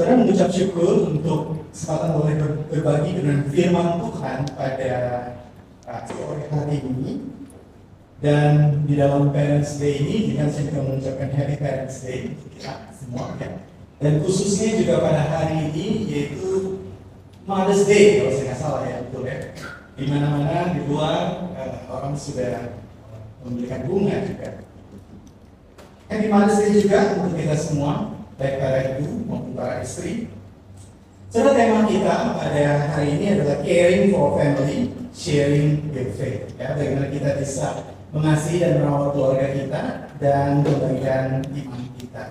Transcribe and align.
Saya 0.00 0.16
mengucap 0.16 0.48
syukur 0.48 1.12
untuk 1.12 1.68
kesempatan 1.76 2.16
boleh 2.16 2.34
berbagi 2.72 3.20
dengan 3.20 3.44
firman 3.52 4.00
Tuhan 4.00 4.48
pada 4.56 4.92
sore 6.08 6.48
hari 6.48 6.80
ini. 6.80 7.28
Dan 8.24 8.80
di 8.88 8.96
dalam 8.96 9.28
Parents 9.28 9.76
Day 9.76 10.00
ini, 10.00 10.32
dengan 10.32 10.48
saya 10.48 10.72
juga 10.72 10.88
mengucapkan 10.88 11.28
Happy 11.36 11.56
Parents 11.60 12.00
Day 12.00 12.32
kita 12.32 12.96
semua 12.96 13.36
ya. 13.36 13.60
Dan 14.00 14.24
khususnya 14.24 14.80
juga 14.80 15.04
pada 15.04 15.20
hari 15.20 15.68
ini 15.68 16.08
yaitu 16.08 16.80
Mother's 17.44 17.84
Day 17.84 18.24
kalau 18.24 18.32
saya 18.32 18.44
nggak 18.48 18.56
salah 18.56 18.82
ya 18.88 19.04
betul 19.04 19.28
ya. 19.28 19.36
Di 20.00 20.04
mana-mana 20.08 20.72
di 20.72 20.80
luar 20.88 21.44
uh, 21.60 21.76
orang 21.92 22.16
sudah 22.16 22.72
memberikan 23.44 23.84
bunga 23.84 24.16
juga. 24.24 24.64
Happy 26.08 26.26
Mother's 26.32 26.56
Day 26.56 26.72
juga 26.88 27.20
untuk 27.20 27.36
kita 27.36 27.52
semua, 27.52 28.19
baik 28.40 28.56
para 28.56 28.78
ibu 28.96 29.28
maupun 29.28 29.52
para 29.52 29.84
istri. 29.84 30.32
Cerita 31.28 31.52
tema 31.54 31.84
kita 31.86 32.40
pada 32.40 32.90
hari 32.90 33.20
ini 33.20 33.38
adalah 33.38 33.60
caring 33.62 34.10
for 34.10 34.34
family, 34.34 34.90
sharing 35.14 35.92
with 35.92 36.16
faith. 36.16 36.48
Ya, 36.56 36.74
bagaimana 36.74 37.12
kita 37.12 37.38
bisa 37.38 37.84
mengasihi 38.10 38.64
dan 38.64 38.82
merawat 38.82 39.14
keluarga 39.14 39.46
kita 39.54 39.82
dan 40.18 40.64
membagikan 40.64 41.44
iman 41.44 41.82
kita. 41.94 42.24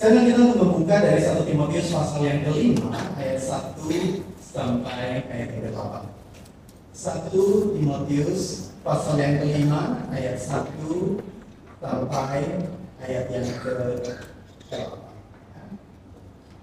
Saya 0.00 0.24
kita 0.24 0.40
untuk 0.40 0.58
membuka 0.62 0.96
dari 1.02 1.20
satu 1.20 1.44
Timotius 1.44 1.92
pasal 1.92 2.24
yang 2.24 2.40
kelima 2.46 3.12
ayat 3.20 3.38
1 3.42 4.24
sampai 4.40 5.26
ayat 5.28 5.48
38. 5.58 6.08
1 6.96 7.76
Timotius 7.76 8.72
pasal 8.80 9.14
yang 9.20 9.34
kelima 9.44 10.08
ayat 10.08 10.40
1 10.40 11.20
sampai 11.82 12.40
ayat 13.04 13.26
yang 13.28 13.46
ke 13.60 13.74
38. 14.72 15.01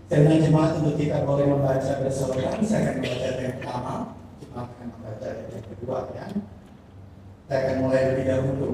Karena 0.09 0.41
jemaat 0.41 0.81
untuk 0.81 0.97
kita 0.97 1.21
boleh 1.21 1.45
membaca 1.45 2.01
berseorang, 2.01 2.65
saya 2.65 2.81
akan 2.81 2.95
membaca 2.97 3.29
yang 3.37 3.55
pertama, 3.61 3.93
jemaat 4.41 4.67
akan 4.73 4.87
membaca 4.89 5.27
yang 5.29 5.65
kedua 5.69 5.97
ya. 6.17 6.25
Saya 7.45 7.59
akan 7.61 7.75
mulai 7.85 8.01
lebih 8.09 8.25
dahulu. 8.25 8.73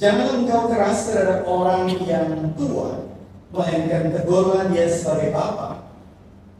Jangan 0.00 0.28
engkau 0.40 0.72
keras 0.72 0.98
terhadap 1.12 1.44
orang 1.44 1.86
yang 2.00 2.56
tua, 2.56 3.12
melainkan 3.52 4.08
tegurlah 4.08 4.72
dia 4.72 4.88
sebagai 4.88 5.36
bapa. 5.36 5.84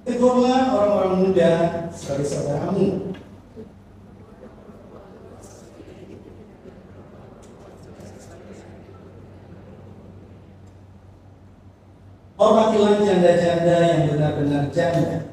Tegurlah 0.05 0.77
orang-orang 0.77 1.14
muda 1.25 1.52
sebagai 1.97 2.28
saudaramu. 2.28 3.17
Hormatilah 12.45 13.00
janda-janda 13.00 13.77
yang 13.89 14.00
benar-benar 14.12 14.69
janda. 14.69 15.33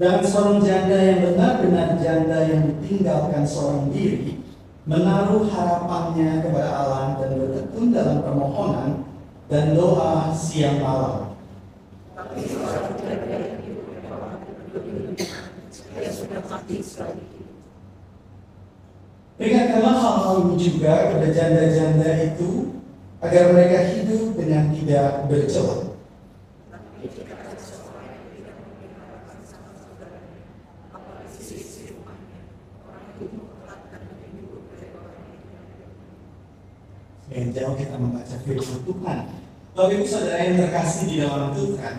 Dan 0.00 0.24
seorang 0.24 0.64
janda 0.64 0.96
yang 0.96 1.20
benar-benar 1.20 2.00
janda 2.00 2.48
yang 2.48 2.64
ditinggalkan 2.64 3.44
seorang 3.44 3.92
diri 3.92 4.40
menaruh 4.88 5.52
harapannya 5.52 6.40
kepada 6.40 6.70
Allah 6.72 7.20
dan 7.20 7.36
bertekun 7.36 7.92
dalam 7.92 8.24
permohonan 8.24 9.07
dan 9.48 9.72
doa 9.72 10.28
siang 10.36 10.84
malam. 10.84 11.32
Ingatkanlah 19.38 19.94
hal-hal 19.96 20.36
ini 20.44 20.56
juga 20.60 20.92
kepada 21.08 21.28
janda-janda 21.32 22.10
itu 22.28 22.76
agar 23.24 23.56
mereka 23.56 23.78
hidup 23.96 24.36
dengan 24.36 24.74
tidak 24.76 25.24
bercelah 25.30 25.88
yang 37.38 37.54
jauh 37.54 37.74
kita 37.78 37.96
membaca 38.00 38.36
firman 38.42 38.80
Tuhan. 38.82 39.37
Bapak 39.78 39.94
Ibu 39.94 40.10
Saudara 40.10 40.42
yang 40.42 40.58
terkasih 40.58 41.02
di 41.06 41.16
dalam 41.22 41.54
Tuhan, 41.54 41.96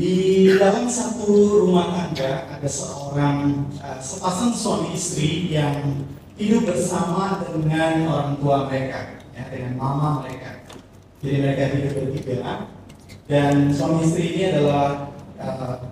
di 0.00 0.12
dalam 0.56 0.88
satu 0.88 1.28
rumah 1.60 1.92
tangga 1.92 2.48
ada 2.48 2.64
seorang 2.64 3.68
uh, 3.84 4.00
sepasang 4.00 4.56
suami 4.56 4.96
istri 4.96 5.52
yang 5.52 6.08
hidup 6.40 6.72
bersama 6.72 7.44
dengan 7.52 8.08
orang 8.08 8.40
tua 8.40 8.64
mereka, 8.64 9.20
ya, 9.36 9.44
dengan 9.52 9.76
mama 9.76 10.24
mereka. 10.24 10.64
Jadi 11.20 11.36
mereka 11.36 11.62
hidup 11.68 11.92
bertiga 12.00 12.64
dan 13.28 13.68
suami 13.68 14.08
istri 14.08 14.32
ini 14.32 14.42
adalah 14.48 15.12
uh, 15.36 15.84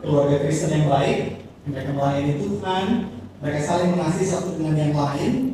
keluarga 0.00 0.40
Kristen 0.40 0.72
yang 0.72 0.88
baik, 0.88 1.44
mereka 1.68 1.92
melayani 1.92 2.40
Tuhan, 2.40 3.12
mereka 3.44 3.60
saling 3.60 3.92
mengasihi 3.92 4.24
satu 4.24 4.56
dengan 4.56 4.88
yang 4.88 4.96
lain, 4.96 5.52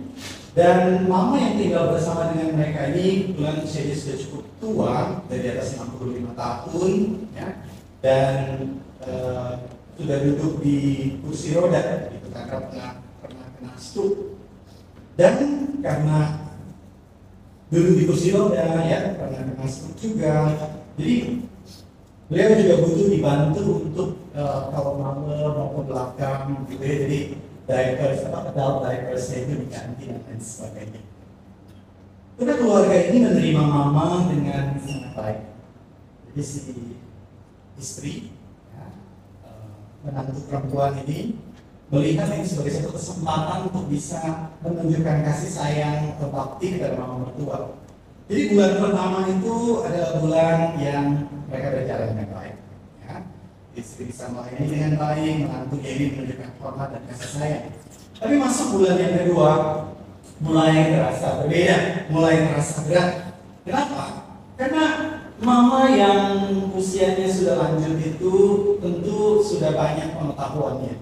dan 0.53 1.09
mama 1.09 1.41
yang 1.41 1.57
tinggal 1.57 1.97
bersama 1.97 2.29
dengan 2.29 2.61
mereka 2.61 2.93
ini 2.93 3.33
kebetulan 3.33 3.65
usianya 3.65 3.97
sudah 3.97 4.17
cukup 4.21 4.43
tua, 4.61 4.97
dari 5.33 5.47
atas 5.49 5.81
65 5.81 6.37
tahun, 6.37 6.93
ya, 7.33 7.49
dan 8.05 8.37
uh, 9.09 9.65
sudah 9.97 10.19
duduk 10.29 10.61
di 10.61 10.77
kursi 11.25 11.57
roda, 11.57 12.13
gitu, 12.13 12.29
karena 12.29 12.69
pernah, 12.69 12.91
pernah 13.25 13.47
kena 13.57 13.73
stroke. 13.81 14.37
Dan 15.17 15.35
karena 15.81 16.19
duduk 17.73 17.95
di 17.97 18.05
kursi 18.05 18.29
roda, 18.37 18.85
ya, 18.85 19.17
pernah 19.17 19.41
kena 19.41 19.65
stroke 19.65 19.97
juga, 20.05 20.53
jadi 21.01 21.41
beliau 22.29 22.61
juga 22.61 22.75
butuh 22.85 23.09
dibantu 23.09 23.65
untuk 23.89 24.09
uh, 24.37 24.69
kalau 24.69 25.01
malam 25.01 25.25
maupun 25.57 25.89
belakang, 25.89 26.61
gitu 26.69 26.85
ya, 26.85 26.97
jadi 27.09 27.19
diapers, 27.67 28.27
apa 28.27 28.51
adult 28.51 28.77
diapersnya 28.87 29.37
itu 29.47 29.53
diganti 29.67 30.05
dan 30.11 30.39
sebagainya. 30.41 31.03
Karena 32.39 32.55
keluarga 32.59 32.97
ini 32.97 33.19
menerima 33.23 33.63
mama 33.63 34.27
dengan 34.27 34.75
sangat 34.83 35.13
baik. 35.15 35.41
Jadi 36.33 36.43
si 36.43 36.75
istri, 37.77 38.15
ya, 38.73 38.87
eh, 39.47 39.73
menantu 40.03 40.43
perempuan 40.49 40.97
ini 41.07 41.37
melihat 41.93 42.33
ini 42.33 42.49
sebagai 42.49 42.73
satu 42.73 42.97
kesempatan 42.97 43.69
untuk 43.69 43.85
bisa 43.93 44.49
menunjukkan 44.65 45.29
kasih 45.29 45.51
sayang 45.53 46.17
atau 46.17 46.33
bakti 46.33 46.81
kepada 46.81 46.97
mama 46.97 47.29
mertua. 47.29 47.77
Jadi 48.33 48.57
bulan 48.57 48.73
pertama 48.81 49.19
itu 49.29 49.55
adalah 49.85 50.11
bulan 50.25 50.57
yang 50.81 51.29
mereka 51.53 51.69
berjalan 51.77 52.09
dengan 52.17 52.29
istri 53.73 54.13
bisa 54.13 54.29
melayani 54.29 54.69
dengan 54.69 54.93
baik, 55.01 55.49
menantu 55.49 55.77
ini 55.81 56.05
menunjukkan 56.13 56.51
hormat 56.61 56.89
dan 56.93 57.03
kasih 57.09 57.29
sayang. 57.41 57.65
Tapi 58.21 58.35
masuk 58.39 58.67
bulan 58.79 58.97
yang 59.01 59.15
kedua, 59.25 59.51
mulai 60.45 60.93
terasa 60.93 61.43
berbeda, 61.43 61.77
mulai 62.13 62.37
terasa 62.51 62.77
berat. 62.85 63.11
Kenapa? 63.63 64.05
Karena 64.59 64.85
mama 65.43 65.91
yang 65.91 66.27
usianya 66.77 67.27
sudah 67.27 67.59
lanjut 67.59 67.99
itu 67.99 68.35
tentu 68.79 69.43
sudah 69.43 69.75
banyak 69.75 70.15
pengetahuannya 70.15 70.95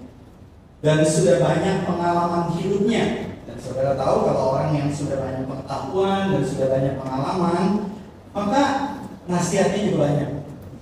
dan 0.81 0.97
sudah 1.05 1.37
banyak 1.37 1.85
pengalaman 1.85 2.55
hidupnya. 2.57 3.33
Dan 3.45 3.57
saudara 3.59 3.93
tahu 3.99 4.31
kalau 4.31 4.43
orang 4.57 4.71
yang 4.73 4.89
sudah 4.89 5.19
banyak 5.19 5.45
pengetahuan 5.45 6.33
dan 6.33 6.43
sudah 6.45 6.67
banyak 6.71 6.93
pengalaman, 6.97 7.65
maka 8.31 8.61
nasihatnya 9.27 9.91
juga 9.91 9.97
banyak, 10.09 10.29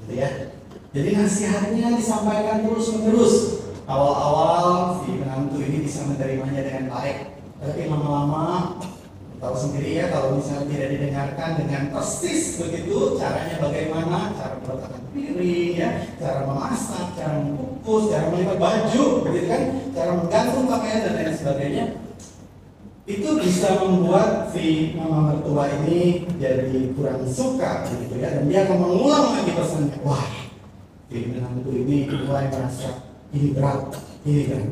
gitu 0.06 0.14
ya. 0.16 0.49
Jadi 0.90 1.10
nasihatnya 1.14 2.02
disampaikan 2.02 2.66
terus 2.66 2.98
menerus. 2.98 3.36
Awal-awal 3.86 5.02
si 5.02 5.18
menantu 5.18 5.62
ini 5.62 5.86
bisa 5.86 6.06
menerimanya 6.06 6.62
dengan 6.62 6.94
baik, 6.94 7.42
tapi 7.58 7.90
lama-lama 7.90 8.78
tahu 9.42 9.56
sendiri 9.58 9.98
ya 9.98 10.06
kalau 10.14 10.38
misalnya 10.38 10.70
tidak 10.70 10.90
didengarkan 10.94 11.50
dengan 11.58 11.84
persis 11.94 12.62
begitu 12.62 13.18
caranya 13.18 13.58
bagaimana? 13.58 14.34
Cara 14.38 14.62
meletakkan 14.62 15.04
piring 15.14 15.74
ya. 15.74 15.90
Cara 16.22 16.40
memasak 16.46 17.06
cara 17.18 17.38
mengukus 17.42 18.04
cara 18.14 18.26
melipat 18.30 18.58
baju 18.62 19.04
begitu 19.26 19.46
kan? 19.50 19.64
Cara 19.94 20.12
menggantung 20.22 20.66
pakaian 20.70 21.00
dan 21.06 21.14
lain 21.18 21.34
sebagainya. 21.34 21.86
Itu 23.10 23.30
bisa 23.42 23.82
membuat 23.82 24.54
si 24.54 24.94
mama 24.94 25.34
mertua 25.34 25.66
ini 25.82 26.30
jadi 26.38 26.94
kurang 26.94 27.26
suka 27.26 27.90
begitu 27.90 28.22
ya. 28.22 28.38
Dan 28.38 28.46
dia 28.50 28.70
akan 28.70 28.78
mengulang 28.86 29.26
lagi 29.34 29.54
pesannya. 29.54 29.98
Wah 30.06 30.49
jadi 31.10 31.26
menantu 31.34 31.70
ini 31.74 32.06
mulai 32.06 32.48
merasa 32.54 32.90
ini 33.34 33.54
berat, 33.58 33.82
ini 34.26 34.42
berat. 34.46 34.70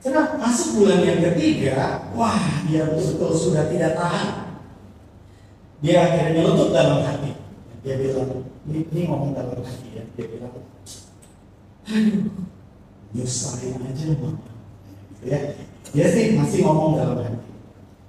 Karena 0.00 0.22
masuk 0.40 0.68
bulan 0.80 1.00
yang 1.04 1.20
ketiga, 1.32 2.08
wah 2.16 2.40
dia 2.64 2.88
betul-betul 2.88 3.32
sudah 3.36 3.68
tidak 3.68 3.96
tahan. 3.96 4.60
Dia 5.80 5.96
akhirnya 6.04 6.40
menutup 6.40 6.72
dalam 6.72 7.04
hati. 7.04 7.32
dia 7.80 7.96
bilang 7.96 8.44
ini, 8.68 8.84
ini 8.92 9.00
ngomong 9.08 9.32
dalam 9.32 9.56
hati 9.64 9.88
ya 9.96 10.04
dia 10.12 10.26
bilang 10.28 10.52
aduh 11.88 12.20
nyusahin 13.16 13.80
aja 13.82 14.04
mama 14.14 14.36
gitu 14.36 15.24
ya 15.26 15.38
dia 15.90 16.06
sih 16.12 16.36
masih 16.36 16.60
ngomong 16.68 17.00
dalam 17.00 17.18
hati 17.24 17.48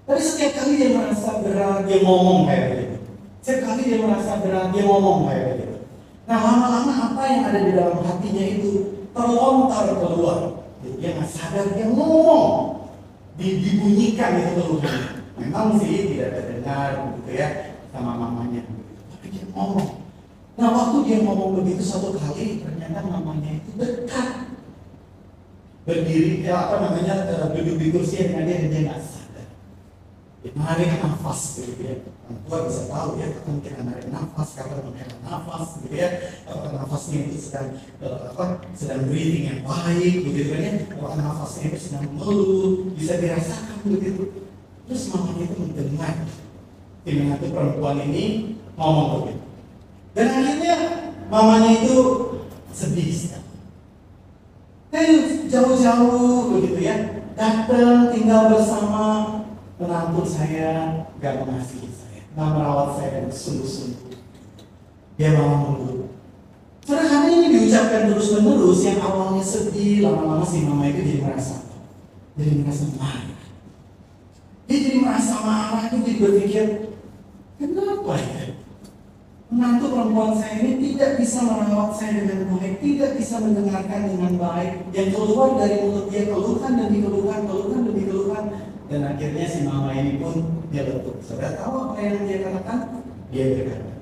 tapi 0.04 0.22
setiap 0.22 0.52
kali 0.60 0.74
dia 0.76 0.90
merasa 0.92 1.40
berat 1.40 1.88
dia 1.88 2.00
ngomong 2.04 2.40
kayak 2.46 2.68
gitu 2.84 2.98
setiap 3.40 3.60
kali 3.64 3.82
dia 3.88 4.00
merasa 4.04 4.32
berat 4.44 4.68
dia 4.76 4.84
ngomong 4.84 5.20
kayak 5.32 5.44
gitu 5.56 5.61
nah 6.31 6.39
lama-lama 6.39 7.12
apa 7.12 7.22
yang 7.28 7.42
ada 7.51 7.60
di 7.60 7.72
dalam 7.75 8.00
hatinya 8.07 8.44
itu 8.48 8.72
terlontar 9.12 10.00
keluar. 10.00 10.63
Dia 10.80 11.12
nggak 11.19 11.28
sadar 11.28 11.75
dia 11.75 11.92
ngomong. 11.92 12.80
Dibunyikan 13.36 14.39
itu 14.39 14.51
keluhan 14.56 15.22
memang 15.36 15.75
sih 15.81 16.13
tidak 16.16 16.39
terdengar 16.39 17.12
gitu 17.19 17.31
ya 17.36 17.75
sama 17.92 18.16
mamanya. 18.16 18.63
Tapi 19.12 19.28
dia 19.28 19.44
ngomong. 19.51 20.00
Nah 20.56 20.69
waktu 20.72 20.98
dia 21.04 21.18
ngomong 21.19 21.60
begitu 21.60 21.83
satu 21.83 22.16
kali 22.16 22.63
ternyata 22.63 23.04
mamanya 23.04 23.60
itu 23.60 23.69
dekat. 23.75 24.56
Berdiri 25.84 26.48
ya 26.48 26.69
apa 26.69 26.75
namanya 26.80 27.27
eh, 27.27 27.48
duduk 27.60 27.75
di 27.75 27.88
kursi 27.92 28.31
dengan 28.31 28.48
dia 28.48 28.72
dia 28.72 28.81
nggak 28.88 29.01
narik 30.42 30.98
nafas 30.98 31.62
gitu 31.62 31.82
ya. 31.86 31.96
Orang 32.26 32.42
tua 32.50 32.58
bisa 32.66 32.82
tahu 32.90 33.10
ya 33.22 33.28
kapan 33.30 33.56
kita 33.62 33.82
narik 33.86 34.08
nafas 34.10 34.50
kapan 34.58 34.82
menghela 34.90 35.16
nafas 35.22 35.68
gitu 35.86 35.94
ya. 35.94 36.10
Apakah 36.50 36.72
nafasnya 36.82 37.18
itu 37.30 37.38
sedang 37.38 37.70
uh, 38.02 38.34
apa 38.34 38.44
sedang 38.74 39.06
breathing 39.06 39.46
yang 39.54 39.62
baik 39.62 40.16
begitu 40.26 40.50
kan 40.58 40.62
ya. 40.66 40.74
Apakah 40.98 41.18
nafasnya 41.22 41.64
itu 41.70 41.78
sedang 41.78 42.04
mengeluh 42.10 42.90
bisa 42.98 43.14
dirasakan 43.22 43.78
begitu. 43.86 44.24
Terus 44.90 45.04
mamanya 45.14 45.44
itu 45.46 45.56
mendengar 45.62 46.16
itu 47.06 47.46
perempuan 47.54 47.98
ini 48.02 48.26
ngomong 48.78 49.08
begitu. 49.22 49.46
Dan 50.18 50.28
akhirnya 50.28 50.76
mamanya 51.30 51.86
itu 51.86 51.98
sedih 52.74 53.10
sekali. 53.14 53.50
Eh, 54.92 55.48
jauh-jauh 55.48 56.52
begitu 56.52 56.84
ya, 56.84 57.24
datang 57.40 58.12
tinggal 58.12 58.52
bersama 58.52 59.40
menantu 59.81 60.22
saya, 60.22 61.01
gak 61.18 61.42
mengasihi 61.42 61.89
saya, 61.89 62.22
gak 62.38 62.50
merawat 62.54 62.89
saya 63.01 63.10
dengan 63.18 63.33
sungguh-sungguh. 63.33 64.13
Dia 65.18 65.33
mau 65.33 65.74
menurut. 65.74 66.13
Karena 66.86 67.06
karena 67.10 67.30
ini 67.33 67.48
diucapkan 67.50 68.13
terus-menerus, 68.13 68.86
yang 68.86 69.01
awalnya 69.01 69.42
sedih, 69.42 70.06
lama-lama 70.06 70.45
si 70.45 70.62
mama 70.66 70.86
itu 70.86 71.01
jadi 71.01 71.22
merasa, 71.25 71.66
jadi 72.38 72.62
merasa 72.62 72.86
marah. 72.98 73.42
Dia 74.69 74.78
jadi 74.78 74.98
merasa 75.01 75.33
marah, 75.42 75.84
dia 75.89 75.98
jadi 75.98 76.13
berpikir, 76.22 76.66
kenapa 77.57 78.13
ya? 78.22 78.62
menantu 79.51 79.92
perempuan 79.92 80.31
saya 80.31 80.63
ini 80.63 80.80
tidak 80.80 81.19
bisa 81.19 81.44
merawat 81.44 81.92
saya 81.92 82.24
dengan 82.24 82.56
baik, 82.56 82.80
tidak 82.80 83.19
bisa 83.19 83.36
mendengarkan 83.44 84.01
dengan 84.07 84.34
baik, 84.39 84.72
yang 84.95 85.10
keluar 85.12 85.60
dari 85.60 85.75
mulut 85.84 86.07
dia 86.07 86.24
keluhan 86.31 86.72
dan 86.80 86.88
dikeluhkan, 86.88 87.39
keluhan 87.44 87.80
dan 87.84 87.94
dikeluhkan, 88.00 88.45
dan 88.92 89.16
akhirnya 89.16 89.48
si 89.48 89.64
mama 89.64 89.96
ini 89.96 90.20
pun 90.20 90.68
dia 90.68 90.84
letup. 90.84 91.16
Sudah 91.24 91.56
tahu 91.56 91.96
apa 91.96 91.96
yang 92.04 92.28
dia 92.28 92.44
katakan? 92.44 93.08
Dia 93.32 93.44
berkata, 93.56 93.96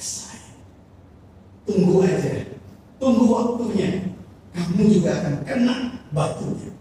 saya 0.00 0.56
tunggu 1.68 2.00
aja, 2.00 2.56
tunggu 2.96 3.24
waktunya, 3.28 4.16
kamu 4.56 4.82
juga 4.88 5.10
akan 5.20 5.34
kena 5.44 5.76
batunya. 6.16 6.72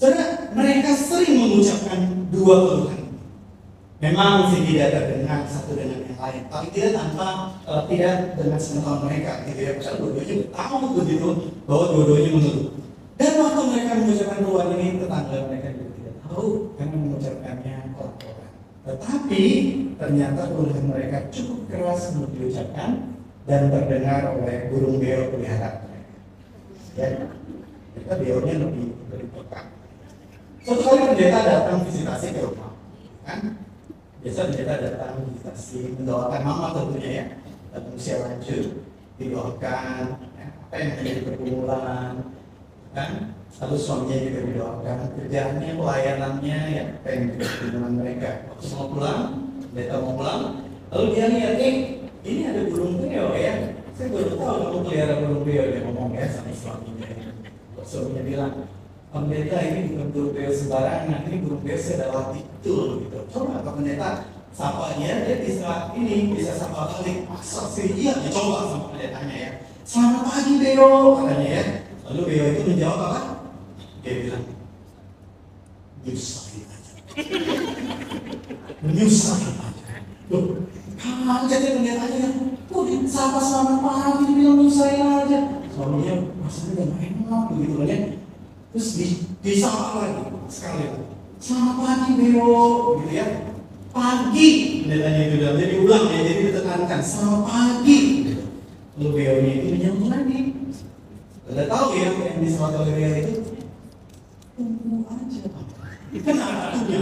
Saudara, 0.00 0.50
mereka 0.56 0.96
sering 0.96 1.36
mengucapkan 1.36 2.26
dua 2.32 2.54
keluhan. 2.64 3.02
Memang 4.02 4.50
sih 4.50 4.66
tidak 4.66 4.98
terdengar 4.98 5.46
satu 5.46 5.78
dengan 5.78 6.02
yang 6.02 6.18
lain, 6.18 6.42
tapi 6.50 6.66
tidak 6.74 6.98
tanpa 6.98 7.54
uh, 7.68 7.86
tidak 7.86 8.34
dengan 8.34 8.58
semental 8.58 9.06
mereka, 9.06 9.46
gitu 9.46 9.60
ya. 9.62 9.72
Karena 9.78 10.00
dua-duanya 10.00 10.34
tahu 10.50 10.74
begitu 10.98 11.28
bahwa 11.68 11.84
dua-duanya 11.94 12.30
menurut. 12.34 12.68
Dan 13.14 13.32
waktu 13.38 13.62
mereka 13.70 13.90
mengucapkan 14.02 14.38
keluar 14.42 14.66
ini, 14.74 14.98
tetangga 14.98 15.38
mereka 15.46 15.68
juga 15.78 16.01
tahu 16.32 16.74
karena 16.80 16.96
mengucapkannya 16.96 17.76
kotor 17.94 18.36
Tetapi 18.82 19.44
ternyata 20.00 20.42
keluhan 20.50 20.84
mereka 20.90 21.30
cukup 21.30 21.60
keras 21.70 22.16
untuk 22.16 22.34
diucapkan 22.34 23.14
dan 23.46 23.70
terdengar 23.70 24.34
oleh 24.34 24.66
burung 24.72 24.98
beo 24.98 25.30
pelihara 25.30 25.86
mereka. 25.86 26.16
Ya, 26.98 27.08
kita 27.94 28.12
beonya 28.18 28.54
lebih 28.58 28.86
lebih 29.12 29.28
peka. 29.30 29.60
Suatu 30.62 30.82
kali 30.82 31.00
pendeta 31.14 31.40
datang 31.42 31.78
visitasi 31.86 32.26
ke 32.34 32.40
rumah, 32.42 32.74
kan? 33.26 33.62
biasa 34.22 34.54
kita 34.54 34.74
datang 34.78 35.26
visitasi 35.26 35.98
mendoakan 35.98 36.42
mama 36.46 36.66
tentunya 36.78 37.10
ya 37.10 37.26
dan 37.74 37.82
usia 37.90 38.22
lanjut 38.22 38.86
didoakan 39.18 40.04
ya, 40.38 40.46
apa 40.46 40.74
yang 40.78 40.90
terjadi 40.94 41.20
pergumulan 41.26 42.14
kan 42.92 43.10
lalu 43.60 43.76
suaminya 43.76 44.16
juga 44.20 44.40
didoakan. 44.48 44.96
Kerjaannya 45.16 45.70
pelayanannya 45.76 46.58
ya 46.72 46.84
apa 47.00 47.08
menjadi 47.08 47.44
pergumulan 47.44 47.92
mereka. 47.96 48.30
Waktu 48.52 48.66
mau 48.76 48.86
pulang 48.92 49.20
mereka 49.72 49.94
mau 50.00 50.12
pulang 50.16 50.40
lalu 50.92 51.06
dia 51.16 51.26
lihat 51.32 51.54
eh 51.56 51.76
ini 52.22 52.40
ada 52.46 52.62
burung 52.68 53.00
beo 53.00 53.28
ya. 53.34 53.54
Saya 53.92 54.08
baru 54.08 54.34
tahu 54.36 54.56
kamu 54.60 54.78
pelihara 54.88 55.14
burung 55.24 55.42
beo. 55.44 55.64
Dia 55.68 55.80
ngomong 55.88 56.12
ya 56.16 56.26
sama 56.28 56.52
suaminya. 56.52 57.08
Suaminya 57.82 58.22
bilang 58.24 58.52
pendeta 59.12 59.58
ini 59.60 59.80
bukan 59.92 60.08
burung 60.16 60.32
beo 60.32 60.50
sembarangan, 60.54 61.20
ini 61.28 61.36
burung 61.44 61.60
beo 61.60 61.76
saya 61.76 62.08
adalah 62.08 62.32
betul 62.32 63.04
gitu. 63.04 63.18
Coba 63.28 63.60
Pak 63.60 63.72
pendeta? 63.76 64.10
Sapa 64.52 65.00
dia, 65.00 65.16
bisa 65.40 65.96
ini 65.96 66.36
bisa 66.36 66.52
sapa 66.52 66.92
balik. 66.92 67.24
Masa 67.24 67.72
sih? 67.72 67.88
Iya, 67.96 68.20
ya 68.20 68.28
coba 68.28 68.68
sama 68.68 68.86
pendetanya 68.92 69.36
ya. 69.36 69.50
Selamat 69.80 70.22
pagi 70.28 70.52
beo 70.60 70.88
katanya 71.20 71.48
ya. 71.48 71.64
Lalu 72.12 72.22
beo 72.28 72.44
itu 72.52 72.62
menjawab 72.68 73.00
apa? 73.08 73.20
Dia 74.04 74.12
bilang, 74.20 74.44
nyusahin 76.04 76.68
aja. 76.68 76.92
nyusahin 78.84 79.54
aja. 79.56 79.84
Loh, 80.28 80.44
kaget 81.00 81.60
ya 81.64 81.70
pendetanya. 81.80 82.28
Kok 82.68 82.84
sapa 83.08 83.40
selamat 83.40 83.78
pagi, 83.80 84.22
dia 84.28 84.36
bilang 84.36 84.60
nyusahin 84.60 85.08
aja. 85.08 85.40
Suaminya, 85.72 86.14
masanya 86.36 86.84
udah 86.84 87.00
enak 87.00 87.44
begitu 87.56 87.74
kan 87.80 87.88
ya 87.88 87.98
terus 88.72 88.88
di, 88.96 89.06
disapa 89.44 90.00
lagi 90.00 90.24
sekali 90.48 90.84
selamat 91.36 91.76
pagi 91.76 92.10
Beo 92.16 92.60
gitu 93.04 93.12
ya 93.12 93.26
pagi 93.92 94.48
pendetanya 94.84 95.20
itu 95.28 95.36
dalam 95.40 95.56
jadi 95.60 95.74
ulang 95.84 96.04
ya 96.08 96.20
jadi 96.24 96.40
ditekankan 96.48 97.00
selamat 97.04 97.42
pagi 97.44 97.98
lalu 98.96 99.08
Beo 99.12 99.34
itu 99.44 99.68
menyambung 99.76 100.08
lagi 100.08 100.38
udah 101.52 101.66
tahu 101.68 101.86
ya 102.00 102.08
yang 102.08 102.40
oleh 102.40 102.92
Beo 102.96 103.12
itu? 103.20 103.34
Tunggu 104.56 105.04
aja 105.04 105.40
kan 106.22 106.36
artinya 106.40 107.00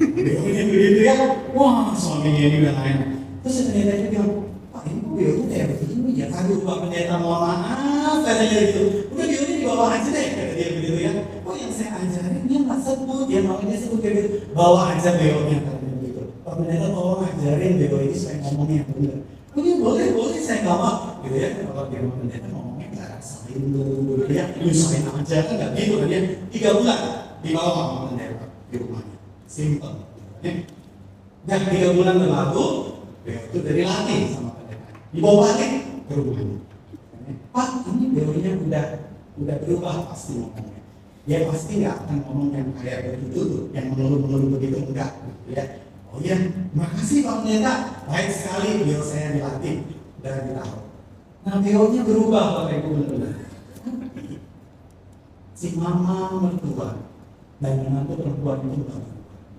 Beo 0.00 0.42
nya 0.48 0.62
begitu 0.68 1.00
ya 1.04 1.14
wah 1.52 1.92
suaminya 1.92 2.42
ini 2.48 2.56
udah 2.64 2.74
lain. 2.80 2.96
Terus 3.44 3.56
itu 3.64 3.70
bilang 3.76 4.30
pak 4.72 4.82
ini 4.88 5.00
kok 5.04 5.12
tuh 5.36 5.46
kayak 5.52 5.66
begini 5.76 6.10
ya. 6.16 6.26
Aduh 6.32 6.64
pak 6.64 6.76
pendeta 6.84 7.16
mohon 7.20 7.40
maaf. 7.44 8.24
Katanya 8.24 8.56
gitu. 8.64 8.82
Udah 9.12 9.24
Beo 9.28 9.42
nya 9.44 9.54
dibawa 9.60 9.84
aja 9.96 10.08
deh 10.08 10.24
kata 10.32 10.52
dia 10.56 10.68
begitu 10.80 10.96
ya. 11.00 11.12
Oh 11.44 11.54
yang 11.56 11.72
saya 11.72 11.90
ajarin 12.00 12.44
dia 12.48 12.58
nggak 12.64 12.80
sebut 12.80 13.24
dia 13.28 13.40
mau 13.44 13.60
dia 13.60 13.76
sebut 13.76 13.98
kayak 14.00 14.14
gitu 14.16 14.28
bawa 14.56 14.96
aja 14.96 15.10
beonya 15.20 15.58
katanya 15.60 15.94
gitu 16.04 16.22
pak 16.40 16.52
pendeta 16.56 16.86
tolong 16.88 17.20
ajarin 17.28 17.72
beo 17.76 17.96
ini 18.00 18.16
supaya 18.16 18.36
ngomongnya 18.48 18.74
yang 18.80 18.88
benar. 18.96 19.18
Oh 19.50 19.60
dia 19.60 19.74
boleh 19.76 20.06
boleh 20.14 20.40
saya 20.40 20.64
nggak 20.64 20.78
mau 20.78 21.20
gitu 21.26 21.36
ya. 21.36 21.48
Kalau 21.64 21.84
dia 21.92 22.00
mau 22.00 22.14
pendeta 22.16 22.48
ngomongnya 22.48 22.79
dulu 23.54 24.26
ya 24.30 24.44
nyusahin 24.58 25.06
aja 25.10 25.36
kan 25.46 25.54
nggak 25.58 25.70
gitu 25.74 25.94
kan 25.98 26.08
ya 26.08 26.20
tiga 26.50 26.70
bulan 26.78 26.98
dibawa 27.40 27.70
sama 27.72 27.98
pendeta 28.10 28.46
di 28.70 28.76
rumahnya 28.78 29.16
simple 29.48 29.92
ya 30.44 30.52
dan 31.48 31.60
tiga 31.72 31.88
bulan 31.96 32.14
berlalu 32.20 32.66
beo 33.24 33.40
itu 33.50 33.58
dari 33.64 33.82
latih 33.82 34.18
sama 34.34 34.50
pendeta 34.60 34.88
dibawa 35.10 35.36
balik 35.48 35.72
ke 36.06 36.14
rumahnya 36.14 36.58
Pak, 37.50 37.82
ini 37.90 38.14
beonya 38.14 38.52
udah 38.62 38.84
udah 39.38 39.56
berubah 39.66 39.94
pasti 40.10 40.38
ngomongnya 40.38 40.80
dia 41.26 41.38
pasti 41.46 41.72
nggak 41.82 41.94
akan 42.06 42.16
ngomong 42.26 42.50
yang 42.54 42.68
kayak 42.78 43.18
begitu 43.18 43.70
yang 43.74 43.86
mengeluh-mengeluh 43.94 44.50
begitu 44.58 44.78
enggak 44.86 45.10
ya 45.50 45.64
oh 46.10 46.18
iya 46.18 46.36
makasih 46.74 47.22
pak 47.22 47.36
pendeta 47.42 47.74
baik 48.10 48.30
sekali 48.34 48.68
beliau 48.82 49.02
saya 49.02 49.38
dilatih 49.38 49.74
dan 50.22 50.50
ditaruh 50.50 50.89
nah 51.40 51.56
beliaunya 51.60 52.02
berubah 52.04 52.44
bapak 52.68 52.84
ibu 52.84 52.90
si 55.56 55.76
mama 55.76 56.40
mertua 56.40 57.04
dan 57.60 57.84
menantu 57.84 58.12
perempuan 58.20 58.64
itu 58.72 58.96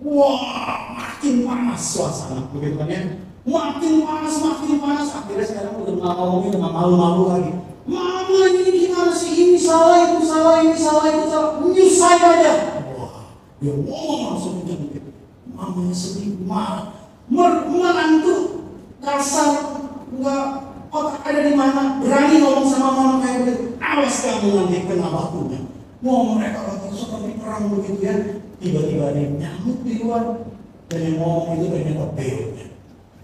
wah 0.01 0.97
makin 0.97 1.45
panas 1.45 1.81
suasana 1.81 2.49
begitu 2.53 2.77
kan 2.77 2.89
ya 2.89 3.01
makin 3.45 3.93
panas 4.05 4.35
makin 4.41 4.77
panas 4.81 5.09
akhirnya 5.13 5.45
sekarang 5.45 5.77
udah 5.81 5.93
ngomongin 5.97 6.57
udah 6.57 6.71
malu-malu 6.73 7.23
lagi 7.29 7.53
Mama 7.81 8.45
ini 8.45 8.85
gimana 8.85 9.09
sih? 9.09 9.33
Ini 9.33 9.57
salah, 9.57 10.05
itu 10.05 10.21
salah, 10.21 10.61
ini 10.61 10.77
salah, 10.77 11.05
itu 11.09 11.25
salah. 11.33 11.51
Nyusahin 11.65 12.21
aja. 12.21 12.53
Wah, 12.93 13.33
dia 13.57 13.73
ngomong 13.73 14.21
langsung 14.29 14.61
gitu. 14.69 15.01
Mamanya 15.49 15.95
sedih, 15.95 16.37
marah. 16.45 16.93
Menantu 17.31 18.69
kasar 19.01 19.81
nggak 20.13 20.70
otak 20.91 21.23
ada 21.23 21.39
di 21.47 21.53
mana, 21.55 22.03
berani 22.03 22.35
ngomong 22.43 22.67
sama 22.67 22.89
mama 22.91 23.15
kayak 23.23 23.47
begitu. 23.47 23.79
Awas 23.79 24.15
kamu 24.27 24.47
nanti 24.51 24.77
kena 24.85 25.07
batunya. 25.07 25.59
Mau 26.03 26.35
mereka 26.35 26.59
waktu 26.67 26.91
seperti 26.91 27.39
perang 27.39 27.71
begitu 27.71 27.99
ya, 28.03 28.15
tiba-tiba 28.59 29.15
ada 29.15 29.21
nyamuk 29.21 29.79
di 29.87 29.93
luar 30.03 30.43
dan 30.91 30.99
yang 30.99 31.15
ngomong 31.23 31.55
itu 31.55 31.65
ternyata 31.71 32.05
beonya. 32.11 32.65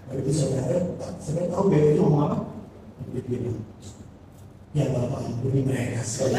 Begitu 0.07 0.31
saudara, 0.31 0.77
saudara 1.19 1.51
tahu 1.51 1.63
beo 1.67 1.87
itu 1.91 1.99
ngomong 1.99 2.23
apa? 2.23 2.37
Begini. 3.11 3.59
Ya 4.75 4.93
Bapak 4.93 5.25
ampuni 5.25 5.65
mereka 5.65 6.05
sekali. 6.05 6.37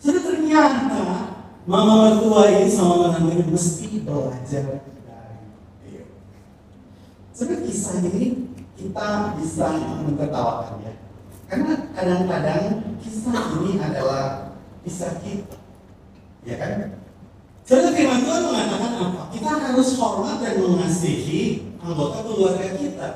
Sudah 0.00 0.22
ternyata 0.22 1.02
mama 1.68 1.94
mertua 2.08 2.50
ini 2.50 2.66
sama 2.66 3.14
menantu 3.14 3.52
mesti 3.52 4.00
belajar. 4.02 4.82
Sudah 7.32 7.58
kisah 7.64 8.04
ini 8.04 8.52
kita 8.76 9.36
bisa 9.40 9.66
mentertawakan 10.04 10.84
ya. 10.84 10.92
Karena 11.48 11.72
kadang-kadang 11.96 12.64
kisah 13.00 13.56
ini 13.60 13.80
adalah 13.80 14.56
kisah 14.84 15.16
kita. 15.24 15.56
Ya 16.44 16.56
kan? 16.60 17.00
Jadi 17.62 17.88
firman 17.94 18.20
Tuhan 18.26 18.42
mengatakan 18.52 18.92
apa? 19.00 19.22
Kita 19.32 19.50
harus 19.54 19.88
hormat 19.96 20.44
dan 20.44 20.60
mengasihi 20.60 21.72
anggota 21.80 22.26
keluarga 22.26 22.68
kita. 22.74 23.08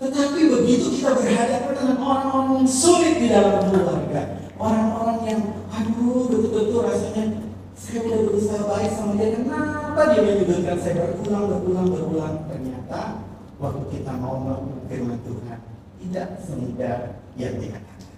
Tetapi 0.00 0.40
begitu 0.48 0.96
kita 0.96 1.12
berhadapan 1.12 1.72
dengan 1.76 1.96
orang-orang 2.00 2.64
sulit 2.64 3.20
di 3.20 3.28
dalam 3.28 3.68
keluarga, 3.68 4.40
orang-orang 4.56 5.18
yang 5.28 5.40
aduh 5.68 6.24
betul-betul 6.24 6.88
rasanya 6.88 7.52
saya 7.76 8.08
udah 8.08 8.20
berusaha 8.24 8.60
baik 8.64 8.90
sama 8.96 9.20
dia, 9.20 9.36
kenapa 9.36 10.00
dia 10.16 10.20
menyudutkan 10.24 10.76
saya 10.80 10.94
berulang, 11.04 11.44
berulang, 11.52 11.88
berulang? 11.92 12.34
Ternyata 12.48 13.19
waktu 13.60 13.84
kita 13.92 14.12
mau 14.16 14.40
firman 14.88 15.20
Tuhan, 15.20 15.60
tidak 16.00 16.28
semudah 16.40 17.20
yang 17.36 17.60
dikatakan. 17.60 18.16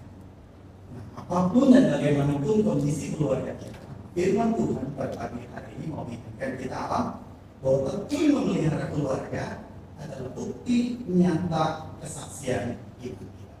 Nah, 0.95 1.03
apa 1.19 1.37
pun 1.51 1.67
dan 1.75 1.91
bagaimanapun 1.91 2.63
kondisi 2.63 3.11
keluarga 3.13 3.51
kita, 3.59 3.83
firman 4.15 4.55
Tuhan 4.55 4.87
pada 4.95 5.13
pagi 5.19 5.43
hari 5.51 5.71
ini 5.75 5.85
mau 5.91 6.07
mengingatkan 6.07 6.51
kita 6.55 6.75
apa? 6.87 6.99
Bahwa 7.59 7.79
betul 7.91 8.23
memelihara 8.31 8.87
keluarga 8.95 9.67
adalah 9.99 10.31
bukti 10.31 11.03
nyata 11.11 11.91
kesaksian 11.99 12.79
ibu 13.03 13.23
kita. 13.23 13.55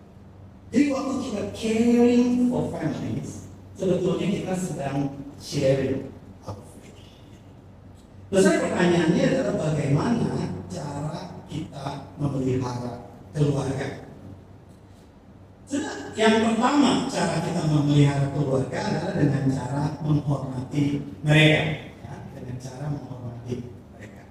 Jadi 0.71 0.85
waktu 0.91 1.13
kita 1.19 1.43
caring 1.51 2.27
for 2.47 2.63
families, 2.71 3.51
sebetulnya 3.75 4.27
kita 4.31 4.53
sedang 4.55 4.97
sharing. 5.35 6.07
Terus 8.33 8.49
pertanyaannya 8.49 9.23
adalah 9.29 9.55
bagaimana 9.61 10.25
cara 10.65 11.32
kita 11.53 12.09
memelihara 12.17 13.13
keluarga. 13.29 14.09
Yang 16.13 16.35
pertama 16.45 17.09
cara 17.09 17.35
kita 17.41 17.61
memelihara 17.69 18.25
keluarga 18.33 18.77
adalah 18.89 19.13
dengan 19.17 19.43
cara 19.53 19.83
menghormati 20.01 21.01
mereka, 21.21 21.61
ya, 22.01 22.13
dengan 22.33 22.55
cara 22.57 22.85
menghormati 22.89 23.55
mereka. 23.93 24.23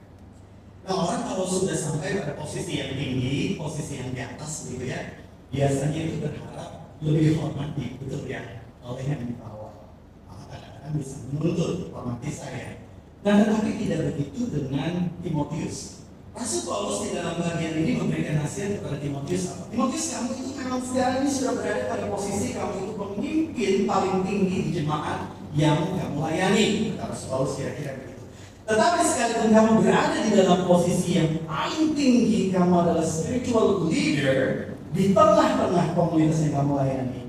Nah 0.83 0.95
orang 0.99 1.23
kalau 1.27 1.47
sudah 1.47 1.75
sampai 1.79 2.19
pada 2.19 2.35
posisi 2.39 2.83
yang 2.83 2.95
tinggi, 2.95 3.55
posisi 3.59 4.03
yang 4.03 4.11
di 4.15 4.23
atas 4.23 4.71
gitu 4.71 4.83
ya, 4.87 5.23
biasanya 5.51 6.01
itu 6.11 6.17
berharap 6.23 6.95
lebih 7.03 7.39
hormati, 7.39 7.99
betul 7.99 8.27
ya, 8.31 8.67
oleh 8.83 9.03
yang 9.07 9.23
di 9.27 9.35
bawah. 9.39 9.91
Maka 10.31 10.55
kadang-kadang 10.55 10.95
bisa 10.99 11.17
menuntut 11.31 11.91
hormati 11.91 12.31
saya. 12.31 12.87
Nah 13.23 13.43
tetapi 13.43 13.71
tidak 13.79 14.15
begitu 14.15 14.51
dengan 14.51 15.11
Timotius. 15.23 16.02
Rasul 16.33 16.65
Paulus 16.65 17.05
di 17.05 17.09
dalam 17.13 17.37
bagian 17.37 17.77
ini 17.85 17.93
memberikan 18.01 18.41
nasihat 18.41 18.81
kepada 18.81 18.97
Timotius 18.97 19.53
apa? 19.53 19.69
Timotius 19.69 20.07
kamu 20.17 20.29
itu 20.33 20.51
memang 20.57 20.81
sekarang 20.81 21.17
ini 21.21 21.29
sudah 21.29 21.53
berada 21.61 21.83
pada 21.93 22.05
posisi 22.09 22.47
kamu 22.57 22.73
itu 22.81 22.93
pemimpin 22.97 23.73
paling 23.85 24.17
tinggi 24.25 24.57
di 24.65 24.71
jemaat 24.81 25.37
yang 25.53 25.93
kamu 25.93 26.17
layani. 26.25 26.97
Kata 26.97 27.13
Rasul 27.13 27.29
Paulus 27.29 27.53
kira-kira 27.61 27.91
begitu. 28.01 28.25
Tetapi 28.65 29.01
sekalipun 29.05 29.51
kamu 29.53 29.73
berada 29.85 30.19
di 30.25 30.31
dalam 30.33 30.61
posisi 30.65 31.09
yang 31.21 31.31
paling 31.45 31.93
tinggi, 31.93 32.49
kamu 32.49 32.75
adalah 32.81 33.05
spiritual 33.05 33.85
leader 33.93 34.73
di 34.97 35.13
tengah-tengah 35.13 35.93
komunitas 35.93 36.49
yang 36.49 36.65
kamu 36.65 36.73
layani, 36.81 37.23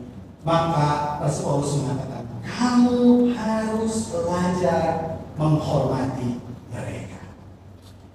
maka 0.47 1.19
Rasul 1.19 1.43
Paulus 1.43 1.75
mengatakan, 1.83 2.23
kamu 2.47 3.35
harus 3.35 3.95
belajar 4.15 4.83
menghormati 5.35 6.39
mereka. 6.71 7.12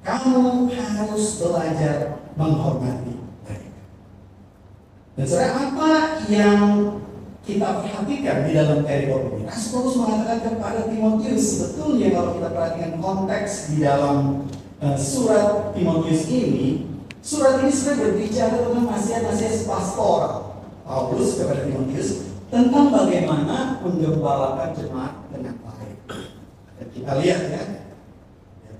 Kamu 0.09 0.73
harus 0.73 1.37
belajar 1.37 2.25
menghormati 2.33 3.21
mereka. 3.45 3.81
Dan 5.21 5.25
saudara 5.29 5.53
apa 5.69 5.91
yang 6.33 6.61
kita 7.45 7.85
perhatikan 7.85 8.49
di 8.49 8.57
dalam 8.57 8.88
koridor 8.88 9.37
ini? 9.37 9.45
Rasul 9.45 9.69
Paulus 9.77 9.97
mengatakan 10.00 10.41
kepada 10.49 10.81
Timotius, 10.88 11.45
sebetulnya 11.45 12.09
kalau 12.17 12.31
kita 12.41 12.49
perhatikan 12.57 12.93
konteks 12.97 13.53
di 13.69 13.77
dalam 13.85 14.49
uh, 14.81 14.97
surat 14.97 15.77
Timotius 15.77 16.25
ini, 16.33 16.88
surat 17.21 17.61
ini 17.61 17.69
sebenarnya 17.69 18.00
berbicara 18.09 18.57
tentang 18.65 18.87
nasihat-nasihat 18.88 19.69
pastoral. 19.69 20.35
Paulus 20.88 21.37
kepada 21.37 21.69
Timotius 21.69 22.33
tentang 22.49 22.88
bagaimana 22.88 23.77
menggembalakan 23.85 24.73
jemaat 24.73 25.21
dengan 25.29 25.53
baik. 25.61 26.00
Dan 26.81 26.87
kita 26.97 27.12
lihat 27.21 27.41
ya, 27.53 27.62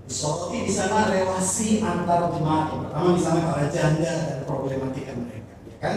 Soroti 0.09 0.65
di 0.65 0.73
sana 0.73 1.13
relasi 1.13 1.85
antar 1.85 2.33
jemaat. 2.33 2.73
Yang 2.73 2.81
pertama 2.89 3.09
misalnya 3.13 3.43
para 3.53 3.65
janda 3.69 4.13
dan 4.25 4.39
problematika 4.49 5.13
mereka, 5.13 5.53
ya 5.69 5.77
kan? 5.85 5.97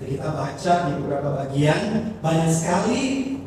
Kita 0.00 0.32
baca 0.32 0.72
di 0.88 0.92
beberapa 0.96 1.28
bagian 1.44 1.80
banyak 2.24 2.48
sekali 2.48 3.00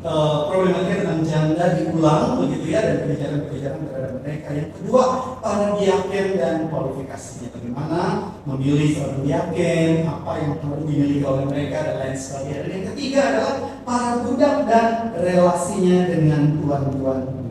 uh, 0.06 0.46
problematika 0.46 1.02
tentang 1.02 1.22
janda 1.26 1.64
diulang 1.74 2.46
begitu 2.46 2.78
ya 2.78 2.80
dan 2.86 2.96
pembicaraan-pembicaraan 3.02 3.82
terhadap 3.90 4.12
mereka. 4.22 4.48
Yang 4.54 4.70
kedua 4.78 5.04
para 5.42 5.66
diaken 5.82 6.26
dan 6.38 6.56
kualifikasinya 6.70 7.48
bagaimana 7.58 8.02
memilih 8.46 8.88
seorang 8.94 9.22
diaken, 9.26 9.90
apa 10.06 10.32
yang 10.38 10.52
perlu 10.62 10.86
dimiliki 10.86 11.26
oleh 11.26 11.44
mereka 11.50 11.76
dan 11.90 11.94
lain 11.98 12.14
sebagainya. 12.14 12.58
Dan 12.62 12.70
yang 12.70 12.86
ketiga 12.94 13.20
adalah 13.34 13.54
para 13.82 14.10
budak 14.22 14.56
dan 14.70 14.88
relasinya 15.18 15.98
dengan 16.06 16.42
tuan-tuan 16.62 17.43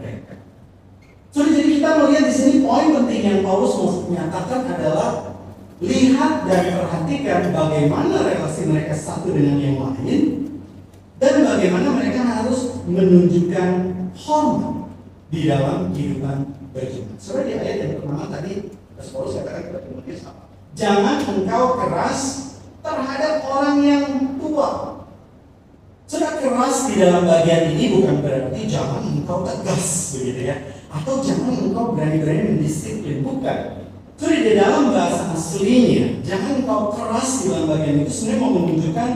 So, 1.34 1.42
jadi 1.50 1.82
kita 1.82 1.90
melihat 1.98 2.30
di 2.30 2.34
sini 2.38 2.56
poin 2.62 2.94
penting 2.94 3.22
yang 3.26 3.40
Paulus 3.42 3.74
mau 3.82 4.06
menyatakan 4.06 4.70
adalah 4.70 5.34
lihat 5.82 6.46
dan 6.46 6.64
perhatikan 6.78 7.50
bagaimana 7.50 8.22
relasi 8.22 8.70
mereka 8.70 8.94
satu 8.94 9.34
dengan 9.34 9.58
yang 9.58 9.82
lain 9.82 10.46
dan 11.18 11.42
bagaimana 11.42 11.90
mereka 11.90 12.22
harus 12.22 12.86
menunjukkan 12.86 13.70
hormat 14.14 14.94
di 15.34 15.50
dalam 15.50 15.90
kehidupan 15.90 16.54
berjemaat. 16.70 17.18
Sebenarnya 17.18 17.50
di 17.50 17.56
ayat 17.58 17.78
yang 17.82 17.92
pertama 17.98 18.26
tadi 18.30 18.54
Paulus 19.10 19.34
katakan 19.42 19.62
kepada 19.66 19.82
Timotius? 19.90 20.22
Jangan 20.78 21.18
engkau 21.26 21.66
keras 21.82 22.20
terhadap 22.86 23.34
orang 23.50 23.78
yang 23.82 24.06
tua. 24.38 24.70
Sudah 26.14 26.38
keras 26.38 26.94
di 26.94 27.02
dalam 27.02 27.26
bagian 27.26 27.74
ini 27.74 27.98
bukan 27.98 28.22
berarti 28.22 28.70
jangan 28.70 29.02
engkau 29.02 29.42
tegas 29.42 30.14
begitu 30.14 30.54
ya. 30.54 30.78
Atau 30.94 31.26
jangan 31.26 31.58
engkau 31.58 31.98
berani-berani 31.98 32.54
mendisiplin 32.54 33.26
bukan. 33.26 33.82
Jadi 34.22 34.38
di 34.46 34.52
dalam 34.54 34.94
bahasa 34.94 35.34
aslinya 35.34 36.22
jangan 36.22 36.62
engkau 36.62 36.94
keras 36.94 37.42
di 37.42 37.44
dalam 37.50 37.66
bagian 37.66 38.06
itu 38.06 38.14
sebenarnya 38.14 38.42
mau 38.46 38.52
menunjukkan 38.62 39.10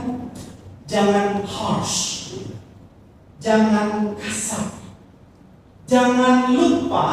jangan 0.90 1.46
harsh 1.46 2.34
jangan 3.38 4.18
kasar 4.18 4.74
jangan 5.86 6.56
lupa 6.56 7.08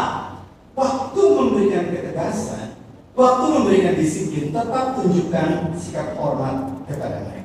waktu 0.72 1.20
memberikan 1.20 1.92
ketegasan 1.92 2.80
waktu 3.12 3.44
memberikan 3.52 3.94
disiplin 4.00 4.48
tetap 4.48 4.96
tunjukkan 4.96 5.76
sikap 5.76 6.16
hormat 6.16 6.72
kepada 6.88 7.28
mereka 7.28 7.43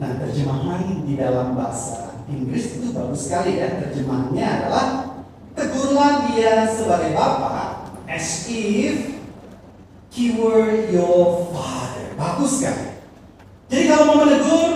nah 0.00 0.16
terjemahan 0.16 1.04
di 1.04 1.14
dalam 1.20 1.52
bahasa 1.52 2.16
Inggris 2.24 2.80
itu 2.80 2.96
bagus 2.96 3.28
sekali 3.28 3.60
ya 3.60 3.84
terjemahannya 3.84 4.46
adalah 4.48 4.86
tegurlah 5.52 6.32
dia 6.32 6.64
sebagai 6.72 7.12
bapak 7.12 7.92
as 8.08 8.48
if 8.48 9.20
he 10.10 10.34
were 10.34 10.90
your 10.90 11.46
father. 11.54 12.06
Bagus 12.18 12.60
kan? 12.60 12.98
Jadi 13.70 13.84
kalau 13.86 14.04
mau 14.10 14.16
menegur 14.26 14.70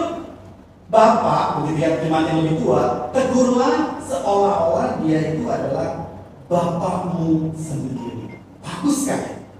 bapak, 0.89 1.67
begitu 1.67 1.79
ya 1.83 1.99
teman 1.99 2.31
yang 2.31 2.39
lebih 2.47 2.63
tua, 2.63 3.11
tegurlah 3.11 3.99
seolah-olah 4.07 5.03
dia 5.03 5.35
itu 5.35 5.43
adalah 5.51 6.15
bapakmu 6.47 7.51
sendiri. 7.59 8.39
Bagus? 8.63 9.11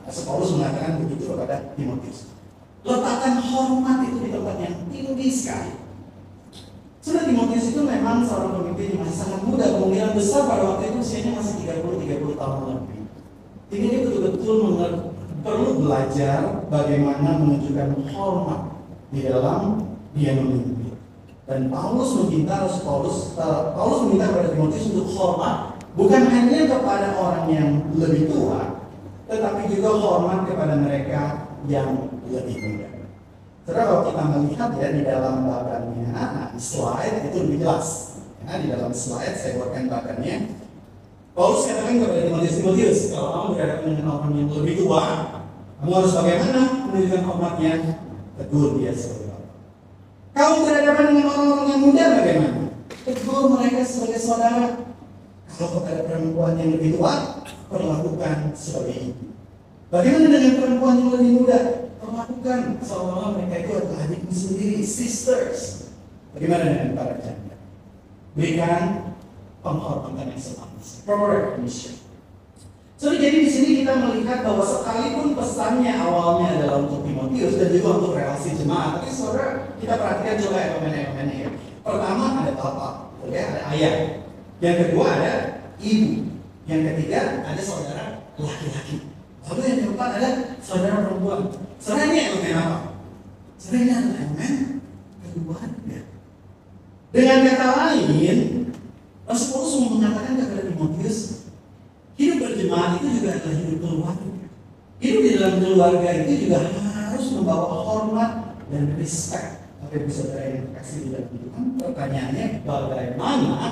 Rasul 0.05 0.25
Paulus 0.29 0.55
mengatakan 0.55 1.03
begitu 1.03 1.35
kepada 1.35 1.75
Timotius. 1.75 2.34
Letakkan 2.85 3.41
hormat 3.41 3.99
itu 4.05 4.19
di 4.21 4.31
tempat 4.31 4.57
yang 4.61 4.77
tinggi 4.93 5.29
sekali. 5.33 5.73
Sudah 7.01 7.25
Timotius 7.25 7.73
itu 7.73 7.81
memang 7.85 8.25
seorang 8.25 8.61
pemimpin 8.61 8.97
yang 8.97 9.01
masih 9.05 9.17
sangat 9.25 9.41
muda, 9.45 9.77
kemungkinan 9.77 10.17
besar 10.17 10.49
pada 10.49 10.63
waktu 10.69 10.93
itu 10.93 10.99
usianya 11.01 11.33
masih 11.37 11.55
30-30 11.65 12.41
tahun 12.41 12.61
lebih. 12.65 13.01
Jadi 13.69 13.85
dia 13.89 14.01
betul-betul 14.05 14.59
perlu 15.45 15.71
belajar 15.85 16.65
bagaimana 16.73 17.45
menunjukkan 17.45 17.89
hormat 18.13 18.61
di 19.13 19.21
dalam 19.29 19.85
dia 20.17 20.33
memimpin. 20.33 20.97
Dan 21.45 21.69
Paulus 21.69 22.17
meminta 22.25 22.65
Paulus 22.81 23.37
uh, 23.37 23.77
Paulus 23.77 24.09
meminta 24.09 24.33
kepada 24.33 24.49
Timotius 24.57 24.89
untuk 24.97 25.13
hormat 25.13 25.77
bukan 25.93 26.25
hanya 26.33 26.65
kepada 26.65 27.21
orang 27.21 27.47
yang 27.53 27.69
lebih 28.01 28.33
tua, 28.33 28.81
tetapi 29.29 29.69
juga 29.69 29.93
hormat 29.93 30.49
kepada 30.49 30.81
mereka 30.81 31.53
yang 31.69 32.14
lebih 32.43 32.57
muda. 32.59 32.89
Saudara 33.65 33.83
kalau 33.89 34.03
kita 34.13 34.23
melihat 34.29 34.71
ya 34.77 34.89
di 34.93 35.03
dalam 35.09 35.49
badannya, 35.49 36.09
nah 36.13 36.53
di 36.53 36.61
slide 36.61 37.33
itu 37.33 37.37
lebih 37.49 37.65
jelas. 37.65 37.89
Ya, 38.45 38.61
di 38.61 38.69
dalam 38.69 38.93
slide 38.93 39.37
saya 39.41 39.57
buatkan 39.57 39.89
badannya. 39.89 40.37
Paulus 41.35 41.67
katakan 41.67 41.99
kepada 41.99 42.31
Timotius, 42.31 42.55
Timotius, 42.63 43.01
kalau 43.11 43.29
kamu 43.35 43.47
berhadapan 43.59 43.91
dengan 43.91 44.07
orang 44.15 44.33
yang 44.39 44.49
lebih 44.55 44.75
tua, 44.87 45.03
kamu 45.83 45.91
harus 45.99 46.13
bagaimana 46.15 46.63
menunjukkan 46.87 47.23
hormatnya? 47.27 47.73
Tegur 48.39 48.79
dia 48.79 48.93
sebagai 48.95 49.35
bapak. 49.35 49.51
Kamu 50.35 50.55
berhadapan 50.63 51.05
dengan 51.11 51.27
orang-orang 51.27 51.67
yang 51.67 51.83
muda 51.83 52.05
bagaimana? 52.23 52.61
Tegur 53.03 53.43
mereka 53.51 53.81
sebagai 53.83 54.21
saudara. 54.23 54.67
Kalau 55.55 55.71
kepada 55.79 56.01
perempuan 56.07 56.55
yang 56.59 56.71
lebih 56.79 56.99
tua, 56.99 57.43
perlakukan 57.67 58.55
sebagai 58.55 59.11
ibu. 59.11 59.34
Bagaimana 59.95 60.27
dengan 60.27 60.55
perempuan 60.59 60.99
yang 60.99 61.11
lebih 61.15 61.31
muda? 61.39 61.59
Perlakukan 62.03 62.83
seolah-olah 62.83 63.31
mereka 63.39 63.55
itu 63.63 63.73
adalah 63.79 64.01
adikmu 64.11 64.33
sendiri, 64.35 64.83
sisters. 64.83 65.95
Bagaimana 66.35 66.67
dengan 66.67 66.99
para 66.99 67.15
janda? 67.23 67.55
Berikan 68.35 68.83
penghormatan 69.63 70.35
yang 70.35 70.43
sepantas. 70.43 71.07
Proper 71.07 71.31
recognition. 71.31 71.95
So, 72.99 73.15
jadi 73.15 73.47
di 73.47 73.51
sini 73.51 73.87
kita 73.87 73.95
melihat 74.03 74.43
bahwa 74.43 74.67
sekalipun 74.67 75.39
pesannya 75.39 75.95
awalnya 75.95 76.59
adalah 76.59 76.91
untuk 76.91 77.07
Timotius 77.07 77.55
dan 77.55 77.71
juga 77.71 77.89
untuk 78.03 78.19
relasi 78.19 78.51
jemaat, 78.59 78.99
tapi 78.99 79.09
saudara 79.15 79.79
kita 79.79 79.95
perhatikan 79.95 80.37
coba 80.43 80.59
elemen-elemennya 80.59 81.37
ya. 81.39 81.51
Pertama 81.87 82.43
ada 82.43 82.53
bapak, 82.59 82.95
oke, 83.23 83.39
ada 83.39 83.61
ayah. 83.71 84.27
Yang 84.59 84.77
kedua 84.91 85.07
ada 85.07 85.33
ibu. 85.79 86.35
Yang 86.67 86.81
ketiga 86.83 87.47
ada 87.47 87.63
saudara 87.63 88.05
laki-laki. 88.43 89.14
Lalu 89.45 89.61
yang 89.69 89.81
keempat 89.85 90.11
ada 90.17 90.31
saudara 90.65 91.05
perempuan. 91.05 91.53
Saudara 91.77 92.09
ini 92.09 92.21
elemen 92.33 92.57
apa? 92.57 92.79
Saudara 93.61 93.81
ini 93.85 93.93
adalah 93.93 94.17
elemen. 94.25 94.55
Dengan 97.15 97.47
kata 97.47 97.67
lain, 97.79 98.39
Rasul 99.23 99.49
Paulus 99.55 99.75
mengatakan 99.87 100.35
kepada 100.35 100.67
Timotius, 100.67 101.47
hidup 102.19 102.39
berjemaat 102.43 102.99
itu 102.99 103.23
juga 103.23 103.39
adalah 103.39 103.55
hidup 103.55 103.79
keluarga. 103.79 104.31
Hidup 104.99 105.21
di 105.23 105.31
dalam 105.39 105.55
keluarga 105.63 106.09
itu 106.27 106.33
juga 106.47 106.59
harus 106.75 107.27
membawa 107.39 107.67
hormat 107.87 108.33
dan 108.67 108.99
respect. 108.99 109.63
Tapi 109.79 110.11
saudara 110.11 110.59
yang 110.59 110.75
kasih 110.75 110.97
di 111.07 111.09
dalam 111.15 111.29
Tuhan, 111.31 111.65
pertanyaannya 111.79 112.47
bagaimana 112.67 113.69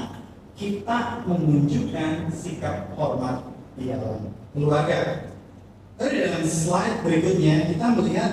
kita 0.55 0.99
menunjukkan 1.27 2.31
sikap 2.31 2.95
hormat 2.95 3.43
di 3.75 3.91
dalam 3.91 4.31
keluarga. 4.55 5.32
Tapi 6.01 6.15
dalam 6.19 6.45
slide 6.47 7.05
berikutnya 7.05 7.71
kita 7.73 7.87
melihat 7.99 8.33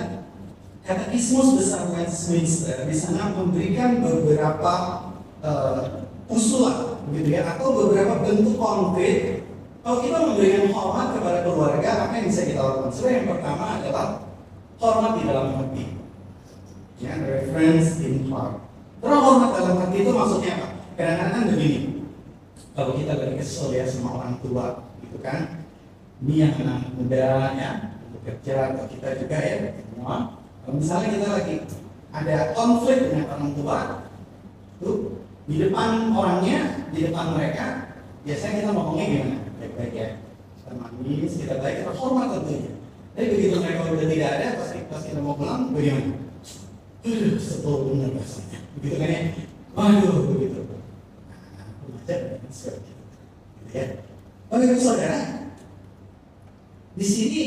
Katekismus 0.80 1.60
Besar 1.60 1.92
Westminster 1.92 2.88
di 2.88 2.96
sana 2.96 3.30
memberikan 3.36 4.00
beberapa 4.00 5.06
uh, 5.44 6.08
usulan, 6.26 7.04
begitu 7.12 7.36
ya, 7.36 7.46
atau 7.54 7.76
beberapa 7.76 8.24
bentuk 8.24 8.56
konkret. 8.56 9.44
Kalau 9.84 10.00
kita 10.00 10.16
memberikan 10.24 10.72
hormat 10.72 11.14
kepada 11.14 11.38
keluarga, 11.44 11.90
apa 12.08 12.12
yang 12.16 12.26
bisa 12.32 12.48
kita 12.48 12.60
lakukan? 12.64 12.90
Sebenarnya 12.90 13.16
yang 13.16 13.28
pertama 13.28 13.64
adalah 13.76 14.06
hormat 14.80 15.12
di 15.20 15.22
dalam 15.28 15.46
hati. 15.56 15.84
Ya, 17.00 17.12
reference 17.16 18.00
in 18.04 18.28
heart. 18.28 18.60
Terus 19.00 19.20
hormat 19.20 19.50
dalam 19.56 19.74
hati 19.84 19.96
itu 20.00 20.10
maksudnya 20.12 20.52
apa? 20.58 20.68
Kadang-kadang 20.96 21.44
begini, 21.54 21.80
kalau 22.72 22.92
kita 22.96 23.12
lagi 23.20 23.34
kesel 23.40 23.68
ya 23.72 23.84
sama 23.88 24.20
orang 24.20 24.36
tua, 24.40 24.84
gitu 25.00 25.16
kan, 25.20 25.59
ini 26.20 26.34
yang 26.44 26.52
anak 26.60 26.92
muda 27.00 27.56
ya 27.56 27.70
bekerja 28.12 28.76
atau 28.76 28.84
kita 28.92 29.08
juga 29.24 29.36
ya 29.40 29.56
semua. 29.88 30.16
Kalau 30.60 30.74
misalnya 30.76 31.08
kita 31.16 31.28
lagi 31.32 31.54
ada 32.12 32.36
konflik 32.52 32.98
dengan 33.08 33.26
orang 33.32 33.52
tua 33.56 33.78
tuh 34.80 35.24
di 35.48 35.56
depan 35.56 36.12
orangnya 36.12 36.88
di 36.92 37.08
depan 37.08 37.32
mereka 37.32 37.96
biasanya 38.28 38.54
kita 38.60 38.70
ngomongnya 38.76 39.06
gimana? 39.08 39.38
Baik-baik 39.56 39.94
ya. 39.96 40.08
Kita 40.60 40.70
manis 40.76 41.32
kita 41.40 41.54
baik 41.64 41.76
kita 41.84 41.92
hormat 41.96 42.26
tentunya. 42.36 42.72
Tapi 43.16 43.26
begitu 43.32 43.54
mereka 43.58 43.80
udah 43.88 44.08
tidak 44.08 44.30
ada 44.36 44.46
pasti 44.60 44.78
pas 44.86 45.02
kita 45.02 45.20
mau 45.24 45.34
pulang 45.34 45.72
bagaimana? 45.72 46.16
Uh 47.00 47.32
sebel 47.40 47.74
benar 47.88 48.12
rasanya. 48.12 48.60
Begitu 48.76 48.96
kan 49.00 49.08
ya? 49.08 49.20
Waduh 49.72 50.16
begitu. 50.36 50.60
Nah, 50.68 51.68
remaja 51.88 52.16
seperti 52.52 52.90
itu. 52.92 53.04
Gitu 53.64 53.72
ya. 53.72 53.86
Oke, 54.50 54.66
saudara, 54.82 55.20
di 57.00 57.06
sini 57.08 57.40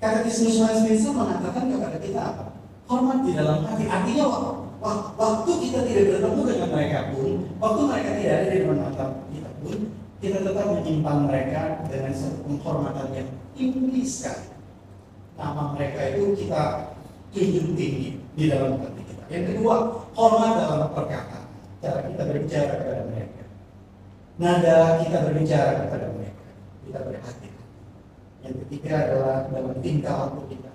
katekismus 0.00 0.56
Westminster 0.56 1.12
mengatakan 1.12 1.68
kepada 1.68 2.00
kita 2.00 2.20
apa? 2.32 2.44
Hormat 2.88 3.28
di 3.28 3.36
dalam 3.36 3.60
hati. 3.68 3.84
Artinya 3.84 4.24
waktu 5.20 5.52
kita 5.68 5.84
tidak 5.84 6.04
bertemu 6.16 6.40
dengan 6.48 6.68
mereka 6.72 6.98
pun, 7.12 7.44
waktu 7.60 7.80
mereka 7.84 8.10
tidak 8.16 8.32
ada 8.32 8.46
di 8.48 8.56
depan 8.64 8.78
mata 8.80 9.04
kita 9.28 9.50
pun, 9.60 9.76
kita 10.24 10.38
tetap 10.40 10.64
menyimpan 10.72 11.16
mereka 11.28 11.60
dengan 11.92 12.12
satu 12.16 12.40
penghormatan 12.48 13.06
yang 13.12 13.28
tinggi 13.52 14.02
sekali. 14.08 14.48
Nama 15.36 15.62
mereka 15.76 16.00
itu 16.16 16.22
kita 16.40 16.62
tunjuk 17.36 17.66
tinggi 17.76 18.16
di 18.32 18.44
dalam 18.48 18.80
hati 18.80 19.02
kita. 19.04 19.24
Yang 19.28 19.44
kedua, 19.52 19.74
hormat 20.16 20.56
dalam 20.56 20.88
perkataan. 20.96 21.44
Cara 21.84 22.00
kita 22.08 22.22
berbicara 22.24 22.72
kepada 22.80 23.02
mereka. 23.12 23.44
Nada 24.40 25.04
kita 25.04 25.18
berbicara 25.28 25.84
kepada 25.84 26.06
mereka. 26.16 26.48
Kita 26.88 26.98
berhati 27.04 27.45
yang 28.46 28.56
ketiga 28.66 28.94
adalah 29.10 29.36
dalam 29.50 29.76
tingkah 29.82 30.14
laku 30.14 30.40
kita. 30.54 30.70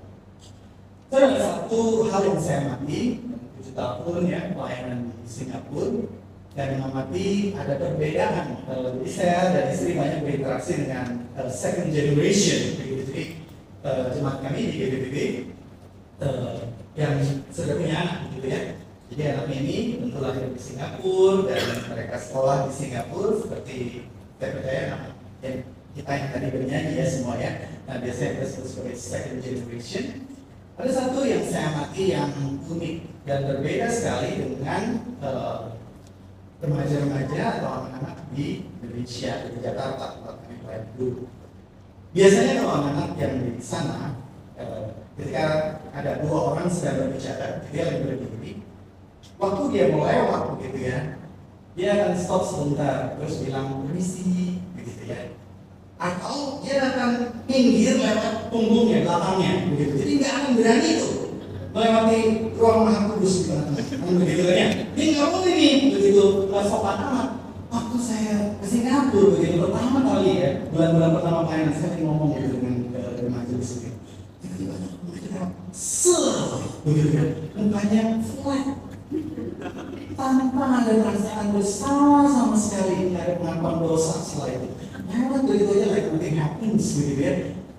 Ada 1.12 1.28
satu 1.40 2.08
hal 2.08 2.22
yang 2.28 2.40
saya 2.40 2.62
mati, 2.72 3.24
tujuh 3.60 3.74
tahun 3.76 4.22
ya 4.28 4.42
pelayanan 4.56 5.00
di 5.12 5.28
Singapura 5.28 6.08
dan 6.52 6.68
mengamati 6.80 7.56
ada 7.56 7.80
perbedaan. 7.80 8.48
Jadi 8.68 9.10
saya 9.12 9.56
dan 9.56 9.66
istri 9.72 9.96
banyak 9.96 10.20
berinteraksi 10.24 10.84
dengan 10.84 11.24
uh, 11.40 11.48
second 11.48 11.96
generation, 11.96 12.76
begitu 12.80 13.40
uh, 13.88 14.12
jemaat 14.12 14.40
kami 14.44 14.68
di 14.68 14.74
GBBB 14.76 15.18
uh, 16.20 16.60
yang 16.96 17.16
sudah 17.56 17.76
punya 17.80 17.96
anak, 18.04 18.20
gitu 18.36 18.48
ya. 18.52 18.62
Jadi 19.12 19.22
anaknya 19.28 19.58
ini 19.68 19.78
tentu 20.00 20.20
lahir 20.24 20.48
di 20.48 20.60
Singapura 20.60 21.52
dan 21.52 21.64
mereka 21.92 22.16
sekolah 22.16 22.72
di 22.72 22.74
Singapura 22.76 23.36
seperti 23.36 23.78
saya 24.40 24.50
percaya 24.56 24.82
yang 25.44 25.56
kita 25.92 26.12
yang 26.12 26.30
tadi 26.32 26.48
bernyanyi 26.52 26.94
ya 27.00 27.06
semua 27.08 27.36
ya. 27.38 27.52
Nah 27.88 28.00
biasanya 28.00 28.40
kita 28.40 28.48
sebut 28.48 28.68
sebagai 28.70 28.98
second 28.98 29.40
generation. 29.44 30.06
Ada 30.80 30.92
satu 30.92 31.20
yang 31.28 31.44
saya 31.46 31.66
amati 31.76 32.04
yang 32.16 32.32
unik 32.66 32.96
dan 33.28 33.40
berbeda 33.46 33.88
sekali 33.92 34.30
dengan 34.40 34.84
remaja 35.22 35.78
remaja-remaja 36.62 37.42
atau 37.58 37.70
anak-anak 37.82 38.18
di 38.38 38.70
Indonesia 38.82 39.50
di 39.50 39.58
Jakarta 39.66 40.18
tempat 40.18 40.36
kami 40.46 40.56
pelayan 40.62 40.86
dulu. 40.94 41.26
Biasanya 42.14 42.54
kalau 42.62 42.74
anak-anak 42.82 43.12
yang 43.18 43.34
di 43.58 43.64
sana 43.64 44.14
uh, 44.62 44.94
ketika 45.18 45.78
ada 45.94 46.12
dua 46.24 46.38
orang 46.54 46.68
sedang 46.72 47.08
berbicara 47.08 47.66
dia 47.70 47.84
lagi 47.86 48.00
berdiri 48.02 48.54
waktu 49.42 49.64
dia 49.74 49.84
mau 49.94 50.06
lewat 50.06 50.42
begitu 50.56 50.80
ya 50.88 51.00
dia 51.74 51.88
akan 51.98 52.14
stop 52.18 52.44
sebentar 52.46 53.18
terus 53.18 53.42
bilang 53.44 53.86
permisi 53.86 54.62
begitu 54.78 55.02
ya 55.10 55.22
atau 56.02 56.58
dia 56.66 56.82
akan 56.82 57.10
minggir 57.46 58.02
lewat 58.02 58.50
punggungnya, 58.50 59.06
belakangnya, 59.06 59.70
begitu. 59.70 59.94
Jadi 60.02 60.12
nggak 60.18 60.34
akan 60.34 60.52
berani 60.58 60.90
itu 60.98 61.10
melewati 61.72 62.20
ruang 62.58 62.80
maha 62.90 63.00
kudus 63.14 63.34
gitu 63.46 63.54
kan 63.54 63.70
begitu 64.18 64.42
kan 64.50 64.56
ya. 64.58 64.68
Dia 64.98 65.06
nggak 65.14 65.30
boleh 65.30 65.54
nih 65.54 65.74
begitu 65.94 66.26
nggak 66.50 66.64
sopan 66.66 66.98
amat. 67.06 67.30
Waktu 67.72 67.96
saya 68.02 68.34
ke 68.60 68.66
Singapura 68.66 69.38
begitu 69.38 69.62
pertama 69.62 70.04
kali 70.04 70.42
ya 70.42 70.50
bulan-bulan 70.74 71.12
pertama 71.22 71.40
pelayanan 71.48 71.72
saya 71.78 71.90
lagi 71.94 72.04
ngomong 72.04 72.30
gitu 72.36 72.48
dengan 72.60 72.76
uh, 72.98 73.30
majelis 73.30 73.70
itu. 73.78 73.90
Tiba-tiba 74.42 75.44
begitu 76.82 77.10
kan, 77.14 77.28
mukanya 77.56 78.02
flat 78.26 78.66
tanpa 80.18 80.64
ada 80.82 80.94
perasaan 80.98 81.48
bersalah 81.56 82.26
sama 82.28 82.58
sekali 82.58 83.14
tidak 83.14 83.22
ada 83.22 83.34
pengakuan 83.40 83.78
dosa 83.86 84.20
setelah 84.20 84.50
itu 84.60 84.68
lewat 85.12 85.41
begitu 85.43 85.71
aja 85.76 85.88
like 85.91 86.08
nothing 86.15 86.38
happens 86.39 86.84
begitu 86.95 87.21
ya 87.21 87.34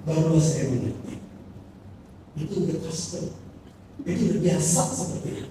baru 0.05 0.37
saya 0.37 0.65
mengerti 0.69 1.15
itu 2.37 2.55
udah 2.65 2.79
custom 2.85 3.25
itu 4.05 4.23
udah 4.29 4.41
biasa 4.45 4.83
seperti 4.93 5.29
itu 5.33 5.45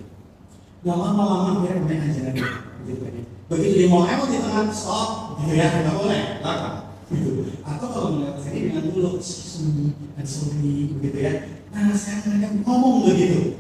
nah 0.81 0.95
lama-lama 0.97 1.65
dia 1.65 1.77
main 1.81 2.01
aja 2.05 2.21
lagi 2.29 2.41
begitu 2.85 3.01
ya 3.05 3.23
begitu 3.49 3.73
dia 3.81 3.89
mau 3.89 4.05
lewat 4.05 4.27
di 4.29 4.37
tengah 4.39 4.65
stop 4.69 5.09
gitu 5.41 5.53
ya 5.57 5.67
nggak 5.67 5.95
boleh 5.97 6.21
belakang 6.39 6.91
gitu. 7.11 7.31
Atau 7.67 7.87
kalau 7.91 8.09
melihat 8.15 8.39
sini 8.39 8.71
dengan 8.71 8.83
mulut 8.87 9.19
sunyi 9.19 9.91
dan 10.15 10.25
sorry 10.25 10.95
begitu 10.95 11.17
ya. 11.19 11.33
Nah 11.75 11.91
sekarang 11.91 12.39
mereka 12.39 12.47
ngomong 12.63 12.95
begitu. 13.11 13.59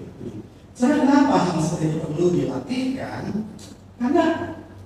Sebenarnya 0.71 1.03
kenapa 1.03 1.35
hal 1.51 1.59
seperti 1.59 1.85
itu 1.91 1.97
perlu 1.99 2.25
dilatihkan? 2.31 3.23
Karena 3.99 4.25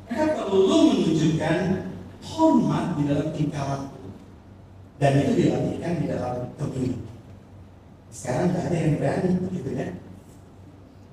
mereka 0.09 0.25
perlu 0.33 0.77
menunjukkan 0.91 1.57
hormat 2.25 2.97
di 2.97 3.03
dalam 3.05 3.29
tingkah 3.29 3.65
laku. 3.69 4.09
Dan 4.95 5.11
itu 5.21 5.31
dilatihkan 5.35 5.93
di 6.01 6.05
dalam 6.09 6.49
pemilu. 6.55 6.99
Sekarang 8.09 8.55
tidak 8.55 8.63
ada 8.71 8.77
yang 8.79 8.95
berani 8.95 9.29
begitu 9.43 9.69
ya. 9.75 9.87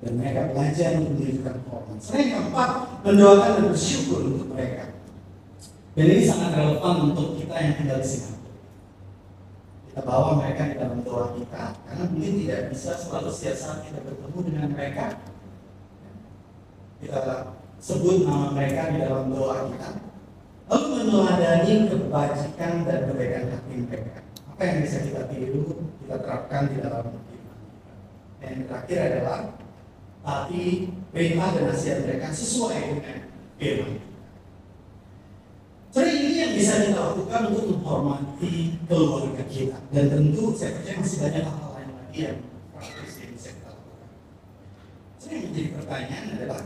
Dan 0.03 0.11
mereka 0.19 0.51
belajar 0.51 0.89
untuk 0.99 1.13
menunjukkan 1.19 1.55
hormat. 1.67 1.97
Selain 1.99 2.27
keempat, 2.31 2.69
mendoakan 3.03 3.49
dan 3.59 3.65
bersyukur 3.71 4.19
untuk 4.23 4.47
mereka. 4.55 4.83
Dan 5.93 6.05
ini 6.09 6.23
sangat 6.25 6.51
relevan 6.57 6.95
untuk 7.11 7.37
kita 7.37 7.55
yang 7.59 7.75
tinggal 7.77 7.99
di 8.01 8.07
Singapura. 8.07 8.51
Kita 9.93 9.99
bawa 10.09 10.29
mereka 10.41 10.61
di 10.73 10.75
dalam 10.81 10.99
doa 11.05 11.37
kita, 11.37 11.63
karena 11.85 12.03
mungkin 12.09 12.33
tidak 12.41 12.61
bisa 12.73 12.91
selalu 12.97 13.29
setiap 13.29 13.55
saat 13.61 13.79
kita 13.85 13.99
bertemu 14.01 14.39
dengan 14.41 14.67
mereka. 14.73 15.05
Kita 16.97 17.19
sebut 17.77 18.25
nama 18.25 18.47
mereka 18.55 18.89
di 18.89 18.97
dalam 19.03 19.29
doa 19.29 19.69
kita. 19.69 20.12
Lalu 20.71 20.85
meneladani 20.95 21.73
kebajikan 21.91 22.71
dan 22.87 22.99
kebaikan 23.11 23.43
hati 23.51 23.73
mereka. 23.83 24.19
Apa 24.53 24.61
yang 24.63 24.77
bisa 24.85 24.97
kita 25.03 25.21
tiru, 25.27 25.91
kita 25.99 26.15
terapkan 26.23 26.71
di 26.71 26.75
dalam 26.79 27.05
kita. 27.27 27.53
Dan 28.39 28.47
yang 28.47 28.63
terakhir 28.71 28.97
adalah 29.11 29.39
tapi 30.23 30.87
perintah 31.11 31.51
dan 31.51 31.63
nasihat 31.67 32.07
mereka 32.07 32.31
sesuai 32.31 32.79
dengan 32.95 33.17
firman. 33.59 33.99
Jadi 35.93 36.11
ini 36.25 36.35
yang 36.41 36.53
bisa 36.57 36.73
kita 36.89 36.97
lakukan 36.97 37.41
untuk 37.53 37.65
menghormati 37.77 38.81
keluarga 38.87 39.43
kita. 39.45 39.77
Dan 39.91 40.09
tentu 40.09 40.55
saya 40.55 40.79
percaya 40.79 40.97
masih 41.03 41.17
banyak 41.21 41.43
hal-hal 41.43 41.71
lain 41.75 41.89
lagi 41.91 42.17
yang 42.17 42.37
praktis 42.71 43.13
yang 43.19 43.31
bisa 43.35 43.49
kita 43.51 43.67
lakukan. 43.69 44.09
Jadi 45.19 45.31
yang 45.35 45.43
menjadi 45.51 45.69
pertanyaan 45.75 46.25
adalah 46.39 46.61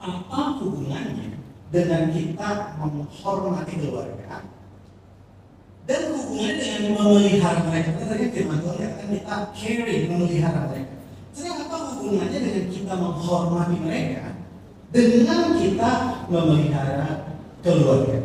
apa 0.00 0.40
hubungannya 0.62 1.39
dengan 1.70 2.10
kita 2.10 2.50
menghormati 2.82 3.74
keluarga 3.78 4.42
dan 5.86 6.00
hubungannya 6.14 6.62
dengan 6.62 6.82
memelihara 6.98 7.60
mereka. 7.66 7.90
Karena 7.94 8.10
tadi 8.10 8.24
firman 8.34 8.58
Tuhan 8.62 8.76
katakan 8.78 9.08
kita 9.10 9.36
carry 9.54 9.96
memelihara 10.10 10.60
mereka. 10.70 10.94
Jadi 11.30 11.48
apa 11.50 11.76
hubungannya 11.94 12.38
dengan 12.42 12.66
kita 12.70 12.94
menghormati 12.98 13.76
mereka 13.82 14.26
dengan 14.90 15.42
kita 15.54 15.90
memelihara 16.26 17.08
keluarga? 17.62 18.18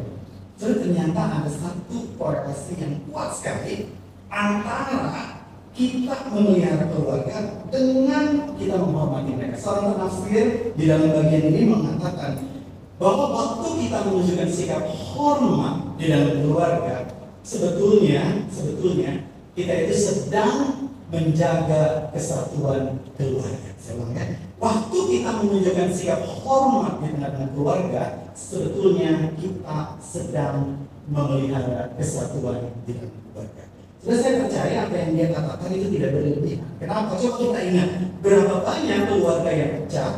Jadi 0.55 0.73
ternyata 0.81 1.21
ada 1.21 1.51
satu 1.51 1.97
korelasi 2.17 2.73
yang 2.81 2.93
kuat 3.09 3.29
sekali 3.37 3.93
antara 4.31 5.45
kita 5.75 6.31
memelihara 6.31 6.87
keluarga 6.87 7.67
dengan 7.69 8.55
kita 8.57 8.75
menghormati 8.79 9.31
mereka. 9.37 9.55
Seorang 9.59 9.99
penafsir 9.99 10.73
di 10.73 10.83
dalam 10.87 11.11
bagian 11.13 11.45
ini 11.51 11.61
mengatakan 11.67 12.54
bahwa 12.95 13.25
waktu 13.35 13.67
kita 13.85 13.97
menunjukkan 14.07 14.49
sikap 14.51 14.83
hormat 14.87 15.99
di 15.99 16.05
dalam 16.07 16.39
keluarga, 16.43 16.95
sebetulnya 17.43 18.47
sebetulnya 18.47 19.27
kita 19.55 19.73
itu 19.87 19.95
sedang 19.95 20.85
menjaga 21.11 22.09
kesatuan 22.11 22.99
keluarga. 23.15 23.69
Saya 23.77 24.03
ya. 24.15 24.25
Waktu 24.57 24.97
kita 25.11 25.29
menunjukkan 25.43 25.89
sikap 25.93 26.21
hormat 26.25 27.03
di 27.03 27.07
tengah-tengah 27.13 27.51
keluarga, 27.53 28.03
sebetulnya 28.33 29.35
kita 29.37 29.77
sedang 30.01 30.87
memelihara 31.05 31.93
kesatuan 31.99 32.73
di 32.87 32.97
dalam 32.97 33.13
keluarga. 33.31 33.63
Sudah 34.01 34.17
saya 34.21 34.33
percaya 34.45 34.75
apa 34.85 34.95
yang 35.01 35.11
dia 35.17 35.27
katakan 35.33 35.69
itu 35.73 35.87
tidak 35.97 36.09
berlebihan. 36.13 36.69
Kenapa? 36.77 37.17
Coba 37.17 37.35
kita 37.41 37.59
ingat 37.73 37.89
berapa 38.21 38.55
banyak 38.61 38.99
keluarga 39.09 39.51
yang 39.53 39.71
pecah, 39.81 40.11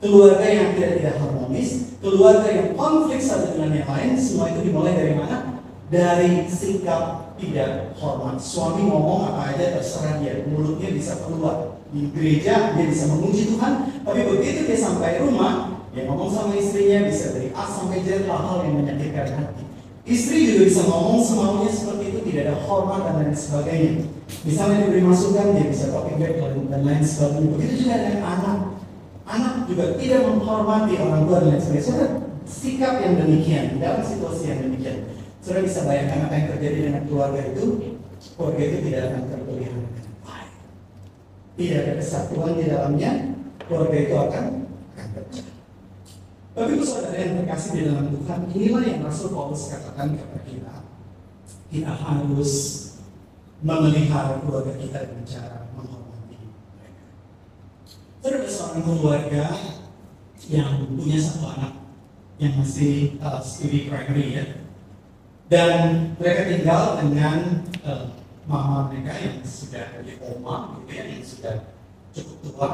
keluarga 0.00 0.46
yang 0.48 0.74
tidak 0.74 0.92
tidak 0.98 1.14
harmonis, 1.20 1.70
keluarga 2.00 2.48
yang 2.48 2.68
konflik 2.72 3.20
satu 3.20 3.54
dengan 3.54 3.84
yang 3.84 3.88
lain, 3.88 4.16
semua 4.16 4.48
itu 4.48 4.60
dimulai 4.64 4.96
dari 4.96 5.14
mana? 5.14 5.60
Dari 5.92 6.48
sikap 6.48 7.36
tidak 7.36 7.92
hormat. 8.00 8.40
Suami 8.40 8.88
ngomong 8.88 9.30
apa 9.30 9.54
aja 9.54 9.76
terserah 9.76 10.16
dia, 10.18 10.48
mulutnya 10.48 10.88
bisa 10.96 11.20
keluar 11.20 11.76
di 11.90 12.06
gereja 12.14 12.78
dia 12.78 12.86
bisa 12.86 13.10
memuji 13.10 13.50
Tuhan, 13.52 14.02
tapi 14.06 14.20
begitu 14.24 14.64
dia 14.64 14.78
sampai 14.78 15.20
rumah, 15.20 15.84
dia 15.92 16.06
ngomong 16.06 16.30
sama 16.30 16.54
istrinya 16.56 17.10
bisa 17.10 17.34
dari 17.36 17.50
A 17.52 17.66
sampai 17.66 18.00
Z 18.06 18.24
hal-hal 18.24 18.56
yang 18.64 18.74
menyakitkan 18.80 19.28
hati. 19.36 19.64
Istri 20.06 20.38
juga 20.48 20.62
bisa 20.64 20.80
ngomong 20.88 21.20
semaunya 21.20 21.68
seperti 21.68 22.14
itu, 22.14 22.20
tidak 22.24 22.42
ada 22.48 22.56
hormat 22.64 23.00
dan 23.04 23.14
lain 23.20 23.36
sebagainya. 23.36 24.08
Misalnya 24.46 24.88
diberi 24.88 25.02
masukan, 25.04 25.52
dia 25.58 25.66
bisa 25.68 25.92
copy 25.92 26.16
back 26.16 26.40
dan 26.40 26.80
lain 26.86 27.04
sebagainya. 27.04 27.48
Begitu 27.52 27.74
juga 27.84 27.94
dengan 28.00 28.22
anak. 28.24 28.58
Anak 29.30 29.70
juga 29.70 29.94
tidak 29.94 30.26
menghormati 30.26 30.98
orang 30.98 31.22
tua 31.30 31.38
dan 31.38 31.54
lain 31.54 31.62
sebagainya. 31.62 32.06
Sikap 32.50 32.98
yang 32.98 33.14
demikian, 33.14 33.78
dalam 33.78 34.02
situasi 34.02 34.50
yang 34.50 34.66
demikian. 34.66 35.06
Sudah 35.38 35.62
bisa 35.62 35.86
bayangkan 35.86 36.26
apa 36.26 36.34
yang 36.34 36.46
terjadi 36.56 36.78
dengan 36.90 37.02
keluarga 37.06 37.40
itu, 37.46 37.64
keluarga 38.34 38.62
itu 38.66 38.78
tidak 38.90 39.02
akan 39.06 39.22
terpelihara. 39.30 39.82
Tidak 41.54 41.78
ada 41.78 41.92
kesatuan 41.94 42.52
di 42.58 42.64
dalamnya, 42.66 43.10
keluarga 43.68 43.96
itu 44.02 44.14
akan 44.18 44.44
akan 44.98 45.08
pecah. 45.14 45.48
Tapi 46.50 46.72
saudara 46.82 47.16
yang 47.16 47.34
terkasih 47.40 47.70
di 47.70 47.80
dalam 47.86 48.06
Tuhan, 48.10 48.40
inilah 48.50 48.82
yang 48.82 49.00
Rasul 49.06 49.30
Paulus 49.30 49.70
katakan 49.70 50.18
kepada 50.18 50.42
kita. 50.42 50.74
Kita 51.70 51.92
harus 51.94 52.52
memelihara 53.62 54.42
keluarga 54.42 54.74
kita 54.74 54.98
dengan 55.06 55.24
cara. 55.28 55.59
Saudara 58.20 58.44
ada 58.44 58.52
seorang 58.52 58.84
keluarga 58.84 59.44
yang 60.52 60.84
punya 60.92 61.16
satu 61.16 61.56
anak 61.56 61.72
yang 62.36 62.52
masih 62.60 63.16
uh, 63.24 63.40
studi 63.40 63.88
primary 63.88 64.36
ya. 64.36 64.44
Dan 65.48 66.12
mereka 66.20 66.52
tinggal 66.52 67.00
dengan 67.00 67.64
uh, 67.80 68.12
mama 68.44 68.92
mereka 68.92 69.16
yang 69.24 69.40
sudah 69.40 70.04
jadi 70.04 70.20
oma 70.20 70.84
gitu 70.84 70.90
ya, 70.92 71.04
yang 71.08 71.24
sudah 71.24 71.54
cukup 72.12 72.36
tua. 72.44 72.70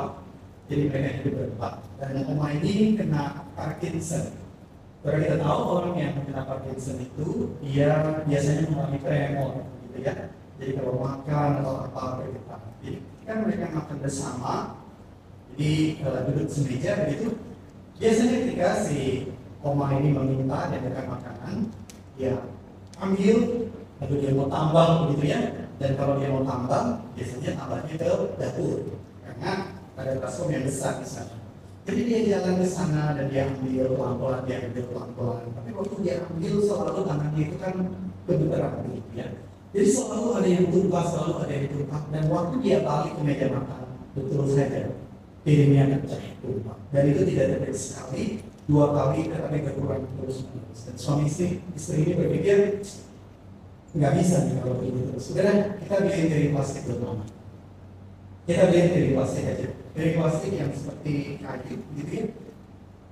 Jadi 0.67 0.83
mereka 0.91 1.09
hidup 1.15 1.33
berempat. 1.39 1.75
Dan 2.03 2.27
oma 2.27 2.47
ini 2.51 2.99
kena 2.99 3.47
Parkinson. 3.55 4.35
Kalau 5.07 5.19
kita 5.23 5.39
tahu 5.39 5.61
orang 5.79 5.95
yang 5.95 6.13
kena 6.27 6.43
Parkinson 6.43 6.99
itu 7.07 7.55
dia 7.63 8.19
biasanya 8.27 8.67
mengalami 8.67 8.99
tremor 8.99 9.63
gitu 9.63 9.97
ya. 10.11 10.27
Jadi 10.59 10.71
kalau 10.75 10.99
makan 10.99 11.49
atau 11.63 11.87
apa. 11.87 12.27
Jadi 12.83 12.99
kan 13.23 13.47
mereka 13.47 13.71
makan 13.71 13.97
bersama. 14.03 14.83
Jadi 15.57 16.05
kalau 16.05 16.21
duduk 16.29 16.53
semeja 16.53 17.09
begitu. 17.09 17.33
Biasanya 17.97 18.45
ketika 18.45 18.69
si 18.85 19.33
oma 19.64 19.88
ini 19.97 20.12
meminta 20.12 20.69
dia 20.69 20.85
makan 20.85 21.07
makanan, 21.16 21.55
ya 22.21 22.37
ambil 23.01 23.64
lalu 24.05 24.14
dia 24.21 24.31
mau 24.37 24.53
tambah 24.53 24.87
begitu 25.09 25.25
ya. 25.33 25.40
Dan 25.81 25.97
kalau 25.97 26.21
dia 26.21 26.29
mau 26.29 26.45
tambah, 26.45 27.01
biasanya 27.16 27.57
tambahnya 27.57 27.95
ke 27.97 28.12
dapur 28.37 28.85
karena 29.25 29.51
ada 29.97 30.12
baskom 30.21 30.53
yang 30.53 30.69
besar 30.69 31.01
di 31.01 31.09
sana. 31.09 31.40
Jadi 31.88 32.01
dia 32.05 32.21
jalan 32.37 32.61
ke 32.61 32.66
sana 32.69 33.16
dan 33.16 33.33
dia 33.33 33.49
ambil 33.49 33.97
pelan-pelan, 33.97 34.40
dia 34.45 34.57
ambil 34.61 34.85
pelan-pelan. 34.92 35.45
Tapi 35.57 35.71
waktu 35.73 35.97
dia 36.05 36.14
ambil 36.21 36.55
selalu 36.61 37.01
tangannya 37.01 37.42
itu 37.49 37.57
kan 37.57 37.75
bergerak 38.29 38.73
begitu 38.85 39.11
ya. 39.16 39.27
Jadi 39.73 39.87
selalu 39.88 40.29
ada 40.37 40.49
yang 40.53 40.66
tumpah, 40.69 41.05
selalu 41.09 41.33
ada 41.49 41.53
yang 41.57 41.69
tumpah. 41.73 42.01
Dan 42.12 42.23
waktu 42.29 42.55
dia 42.61 42.77
balik 42.85 43.12
ke 43.16 43.23
meja 43.25 43.47
makan, 43.49 43.83
betul 44.12 44.45
saja 44.53 44.92
piringnya 45.47 46.03
pecah 46.03 46.19
tumpah. 46.43 46.77
Dan 46.91 47.03
itu 47.15 47.23
tidak 47.31 47.47
terjadi 47.55 47.79
sekali, 47.79 48.25
dua 48.67 48.91
kali, 48.91 49.31
tetapi 49.31 49.59
berulang 49.63 50.03
terus 50.19 50.43
menerus. 50.51 50.81
Dan 50.91 50.95
suami 50.99 51.25
istri, 51.31 51.63
istri 51.79 52.03
ini 52.03 52.13
berpikir 52.19 52.83
nggak 53.95 54.13
bisa 54.19 54.37
nih 54.51 54.59
kalau 54.59 54.77
begitu 54.83 54.99
terus. 55.15 55.25
Sudah 55.31 55.79
kita 55.79 55.95
beli 56.03 56.23
dari 56.27 56.47
plastik 56.51 56.83
bersama. 56.91 57.25
Kita 58.51 58.63
beli 58.67 58.81
dari 58.91 59.11
plastik 59.15 59.45
aja 59.47 59.69
dari 59.97 60.13
plastik 60.13 60.53
yang 60.53 60.71
seperti 60.77 61.41
kayu 61.41 61.77
gitu 61.97 62.13
ya 62.13 62.25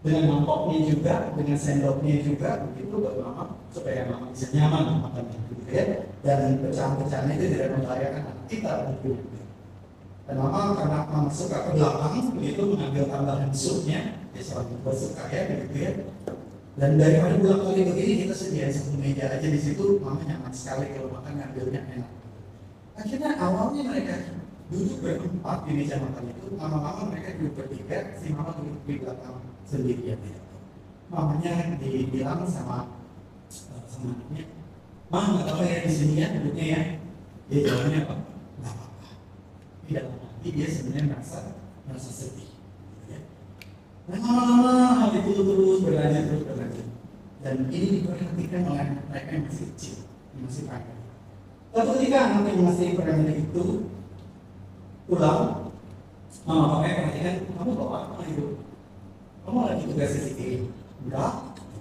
dengan 0.04 0.24
mangkoknya 0.36 0.78
juga 0.84 1.14
dengan 1.32 1.56
sendoknya 1.56 2.14
juga 2.20 2.60
begitu 2.68 2.92
buat 3.00 3.16
mama 3.24 3.56
supaya 3.72 4.04
mama 4.04 4.28
bisa 4.36 4.52
nyaman 4.52 5.00
makan 5.00 5.24
gitu 5.32 5.64
ya 5.72 6.04
dan 6.20 6.60
pecahan-pecahannya 6.60 7.34
itu 7.40 7.46
tidak 7.56 7.68
membahayakan 7.72 8.22
anak 8.28 8.46
kita 8.52 8.72
gitu. 9.00 9.16
Mama 10.32 10.72
karena 10.72 11.04
mama 11.04 11.28
suka 11.28 11.68
ke 11.68 11.70
belakang 11.76 12.32
begitu 12.32 12.62
mengambil 12.64 13.04
tambahan 13.12 13.52
supnya 13.52 14.24
ya 14.32 14.40
soal 14.40 14.64
tua 14.64 14.92
suka 14.96 15.28
ya 15.28 15.52
begitu 15.52 15.76
ya. 15.84 15.92
Dan 16.74 16.98
daripada 16.98 17.38
bulan 17.38 17.60
kali 17.70 17.86
begini 17.86 18.12
kita 18.24 18.34
sediain 18.34 18.72
satu 18.72 18.96
meja 18.96 19.30
aja 19.30 19.46
di 19.46 19.60
situ 19.60 20.00
mama 20.00 20.24
nyaman 20.24 20.50
sekali 20.50 20.96
kalau 20.96 21.12
makan 21.12 21.32
ngambilnya 21.36 21.80
enak. 21.92 22.10
Akhirnya 22.96 23.30
awalnya 23.36 23.82
mereka 23.84 24.14
duduk 24.72 24.98
berempat 25.04 25.58
di 25.68 25.72
meja 25.76 26.00
makan 26.00 26.24
itu 26.32 26.46
mama-mama 26.56 27.12
mereka 27.12 27.36
duduk 27.36 27.54
bertiga 27.60 28.16
si 28.16 28.32
mama 28.32 28.56
duduk 28.56 28.80
di 28.88 28.94
belakang 28.96 29.36
sendirian 29.68 30.18
ya 30.24 30.40
mamanya 31.12 31.76
dibilang 31.78 32.48
sama 32.48 32.88
sama 33.52 34.16
anaknya 34.16 34.48
mah 35.12 35.24
nggak 35.30 35.44
apa-apa 35.46 35.62
ya 35.68 35.78
di 35.84 35.92
sini 35.92 36.14
ya 36.16 36.26
duduknya 36.32 36.64
ya. 36.64 36.80
Dia 37.52 37.60
jawabnya 37.68 37.98
apa 38.08 38.14
di 39.84 39.90
dalam 39.94 40.14
hati 40.16 40.48
dia 40.52 40.68
sebenarnya 40.68 41.04
merasa 41.12 41.38
merasa 41.84 42.10
sedih 42.10 42.50
ya. 43.08 43.18
lama-lama 44.08 45.04
hal 45.04 45.10
itu 45.16 45.30
terus 45.36 45.78
berlanjut 45.84 46.24
terus 46.28 46.42
berlanjut 46.48 46.86
dan 47.44 47.54
ini 47.68 47.86
diperhatikan 48.00 48.62
oleh 48.68 48.86
mereka 49.12 49.30
yang 49.36 49.44
masih 49.48 49.66
kecil 49.76 49.96
yang 50.32 50.42
masih 50.48 50.64
panjang 50.64 51.04
Suatu 51.74 51.98
ketika 51.98 52.18
anak 52.30 52.54
yang 52.54 52.70
masih 52.70 52.94
primary 52.94 53.42
itu 53.50 53.90
pulang, 55.10 55.74
mama 56.46 56.78
papanya 56.78 57.02
perhatikan, 57.02 57.34
kamu 57.50 57.70
bawa 57.74 58.14
apa 58.14 58.22
itu? 58.30 58.62
Kamu 59.42 59.58
lagi 59.66 59.82
tugas 59.90 60.14
CCTV? 60.14 60.70
Enggak. 61.02 61.32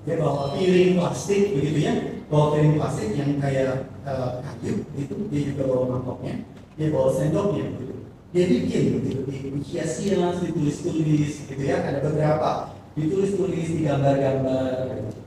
Dia 0.09 0.17
bawa 0.17 0.57
piring 0.57 0.97
plastik 0.97 1.53
begitu 1.53 1.79
ya, 1.85 1.93
bawa 2.25 2.57
piring 2.57 2.73
plastik 2.81 3.13
yang 3.13 3.37
kayak 3.37 3.85
uh, 4.01 4.41
kayu 4.41 4.81
gitu, 4.97 5.15
dia 5.29 5.41
juga 5.53 5.61
bawa 5.69 5.83
mangkoknya, 5.93 6.41
dia 6.73 6.87
bawa 6.89 7.09
sendoknya 7.13 7.63
gitu. 7.77 7.92
Dia 8.33 8.45
bikin 8.49 8.83
gitu, 9.05 9.29
dihias-hias, 9.29 10.41
ditulis-tulis 10.41 11.31
gitu 11.45 11.53
ya, 11.61 11.85
ada 11.85 12.01
beberapa 12.01 12.73
ditulis-tulis 12.97 13.67
di 13.77 13.85
gambar-gambar 13.85 14.89
gitu. 14.89 15.21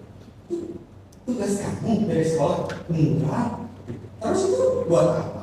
Tugas 1.27 1.55
kamu 1.63 2.11
dari 2.11 2.27
sekolah? 2.27 2.67
Enggak. 2.91 3.51
Terus 4.19 4.43
itu 4.51 4.65
buat 4.91 5.07
apa? 5.23 5.43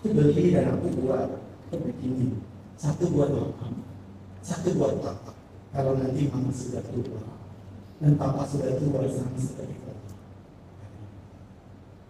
Aku 0.00 0.16
beli 0.16 0.56
dan 0.56 0.72
aku 0.72 0.86
buat 0.96 1.42
begini 1.78 2.36
satu 2.76 3.14
buat 3.14 3.30
mama 3.30 3.70
satu 4.42 4.74
buat 4.74 4.98
papa 5.00 5.32
kalau 5.72 5.96
nanti 5.96 6.28
mama 6.28 6.50
sudah 6.50 6.82
tua 6.90 7.22
dan 8.02 8.18
papa 8.18 8.42
sudah 8.44 8.74
tua 8.76 9.06
sama 9.08 9.38
seperti 9.38 9.78
itu 9.78 9.94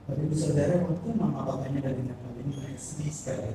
tapi 0.08 0.22
saudara 0.34 0.82
waktu 0.82 1.08
mama 1.14 1.46
papanya 1.46 1.92
dari 1.92 2.02
hal 2.08 2.32
ini 2.40 2.74
sedih 2.74 3.12
sekali 3.12 3.54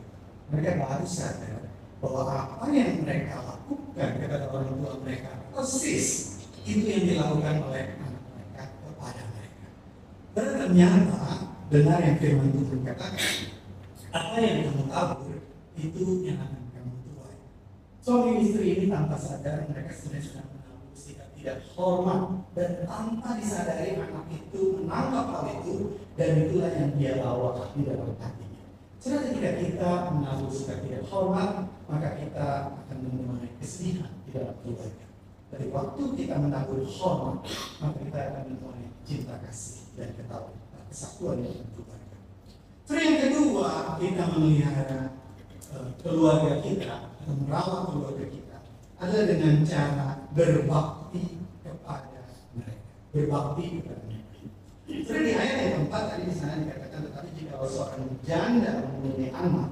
mereka 0.51 0.85
harus 0.87 1.11
sadar 1.11 1.67
bahwa 1.97 2.23
apa 2.29 2.65
yang 2.71 3.01
mereka 3.01 3.41
lakukan 3.41 4.09
kepada 4.21 4.45
orang 4.53 4.69
tua 4.77 4.93
mereka 5.01 5.29
persis 5.51 6.07
itu 6.67 6.83
yang 6.85 7.03
dilakukan 7.03 7.55
oleh 7.67 7.83
anak 7.97 8.23
mereka 8.31 8.63
kepada 8.69 9.23
mereka 9.33 9.67
dan 10.37 10.47
ternyata 10.61 11.21
benar 11.67 11.99
yang 11.99 12.17
firman 12.21 12.49
Tuhan 12.53 12.79
katakan 12.85 13.57
apa 14.15 14.35
yang 14.39 14.57
kamu 14.71 14.83
tabur 14.87 15.37
itu 15.77 16.03
yang 16.25 16.39
akan 16.41 16.63
kamu 16.73 16.93
tuai. 17.05 17.37
Suami 18.01 18.31
istri 18.41 18.65
ini 18.79 18.85
tanpa 18.89 19.19
sadar 19.19 19.67
mereka 19.67 19.91
sudah 19.93 20.17
sedang 20.17 20.47
menabur 20.49 20.95
sikap 20.95 21.29
tidak 21.35 21.61
hormat 21.75 22.49
dan 22.55 22.87
tanpa 22.87 23.37
disadari 23.37 23.99
anak 23.99 24.25
itu 24.31 24.61
menangkap 24.81 25.25
hal 25.27 25.45
itu 25.59 26.01
dan 26.17 26.29
itulah 26.47 26.71
yang 26.71 26.91
dia 26.95 27.13
bawa 27.21 27.67
di 27.75 27.81
dalam 27.83 28.15
hatinya. 28.17 28.46
Ketika 29.07 29.51
kita 29.55 29.91
menabur 30.11 30.51
sikap 30.51 30.83
tidak 30.83 31.07
hormat, 31.07 31.71
maka 31.87 32.19
kita 32.19 32.75
akan 32.75 32.97
menemui 33.07 33.55
kesedihan 33.55 34.11
di 34.27 34.35
dalam 34.35 34.51
keluarga. 34.59 35.07
Dari 35.47 35.71
waktu 35.71 36.03
kita 36.19 36.35
menabur 36.43 36.83
hormat, 36.83 37.47
maka 37.79 37.95
kita 38.03 38.19
akan 38.19 38.41
menemui 38.51 38.91
cinta 39.07 39.39
kasih 39.47 39.95
dan 39.95 40.11
ketahuan 40.11 40.59
kesatuan 40.91 41.39
yang 41.39 41.55
keluarga. 41.71 42.17
Terus 42.83 43.01
yang 43.07 43.19
kedua, 43.23 43.95
kita 43.95 44.23
memelihara 44.35 44.99
keluarga 46.03 46.53
kita 46.63 46.95
merawat 47.27 47.91
keluarga 47.91 48.25
kita 48.27 48.57
adalah 48.97 49.25
dengan 49.27 49.55
cara 49.67 50.07
berbakti 50.31 51.43
kepada 51.59 52.23
mereka 52.55 52.87
berbakti 53.11 53.63
kepada 53.77 54.03
Jadi 54.87 55.03
di 55.03 55.33
ayat 55.35 55.55
yang 55.59 55.71
keempat 55.75 56.03
tadi 56.07 56.23
di 56.31 56.35
sana 56.35 56.63
dikatakan 56.63 56.99
tetapi 57.11 57.29
jika 57.35 57.59
seorang 57.67 58.07
janda 58.23 58.71
mempunyai 58.87 59.35
anak 59.35 59.69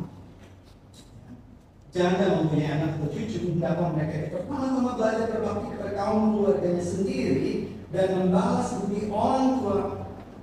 janda 1.95 2.25
mempunyai 2.43 2.69
anak 2.75 2.89
atau 2.99 3.08
cucu 3.08 3.56
hendaklah 3.56 3.95
mereka 3.95 4.13
itu 4.19 4.28
pertama-tama 4.36 4.91
belajar 4.99 5.25
berbakti 5.32 5.65
kepada 5.71 5.91
kaum 5.95 6.21
keluarganya 6.36 6.84
sendiri 6.84 7.51
dan 7.95 8.08
membalas 8.19 8.69
budi 8.84 9.08
orang 9.08 9.63
tua 9.63 9.80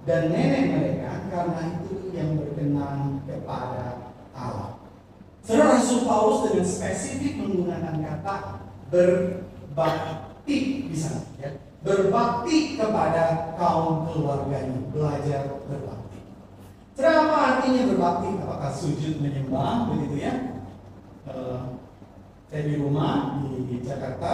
dan 0.08 0.32
nenek 0.32 0.64
mereka 0.72 1.10
karena 1.28 1.60
itu 1.76 1.94
yang 2.16 2.40
berkenan 2.40 3.20
kepada 3.28 4.16
Allah. 4.32 4.80
Saudara 5.44 5.76
Rasul 5.76 6.08
Paulus 6.08 6.48
dengan 6.48 6.64
spesifik 6.64 7.32
menggunakan 7.44 8.00
kata 8.00 8.36
berbakti 8.88 10.88
di 10.88 10.96
sana, 10.96 11.28
ya. 11.36 11.71
Berbakti 11.82 12.78
kepada 12.78 13.54
kaum 13.58 14.06
keluarganya, 14.06 14.86
belajar 14.94 15.58
berbakti. 15.66 16.18
Saudara 16.94 17.26
apa 17.26 17.36
artinya 17.58 17.90
berbakti? 17.90 18.28
Apakah 18.38 18.70
sujud 18.70 19.18
menyembah 19.18 19.90
begitu 19.90 20.22
ya? 20.22 20.34
Uh, 21.26 21.82
saya 22.46 22.68
di 22.68 22.76
rumah 22.78 23.42
di, 23.42 23.80
Jakarta, 23.82 24.32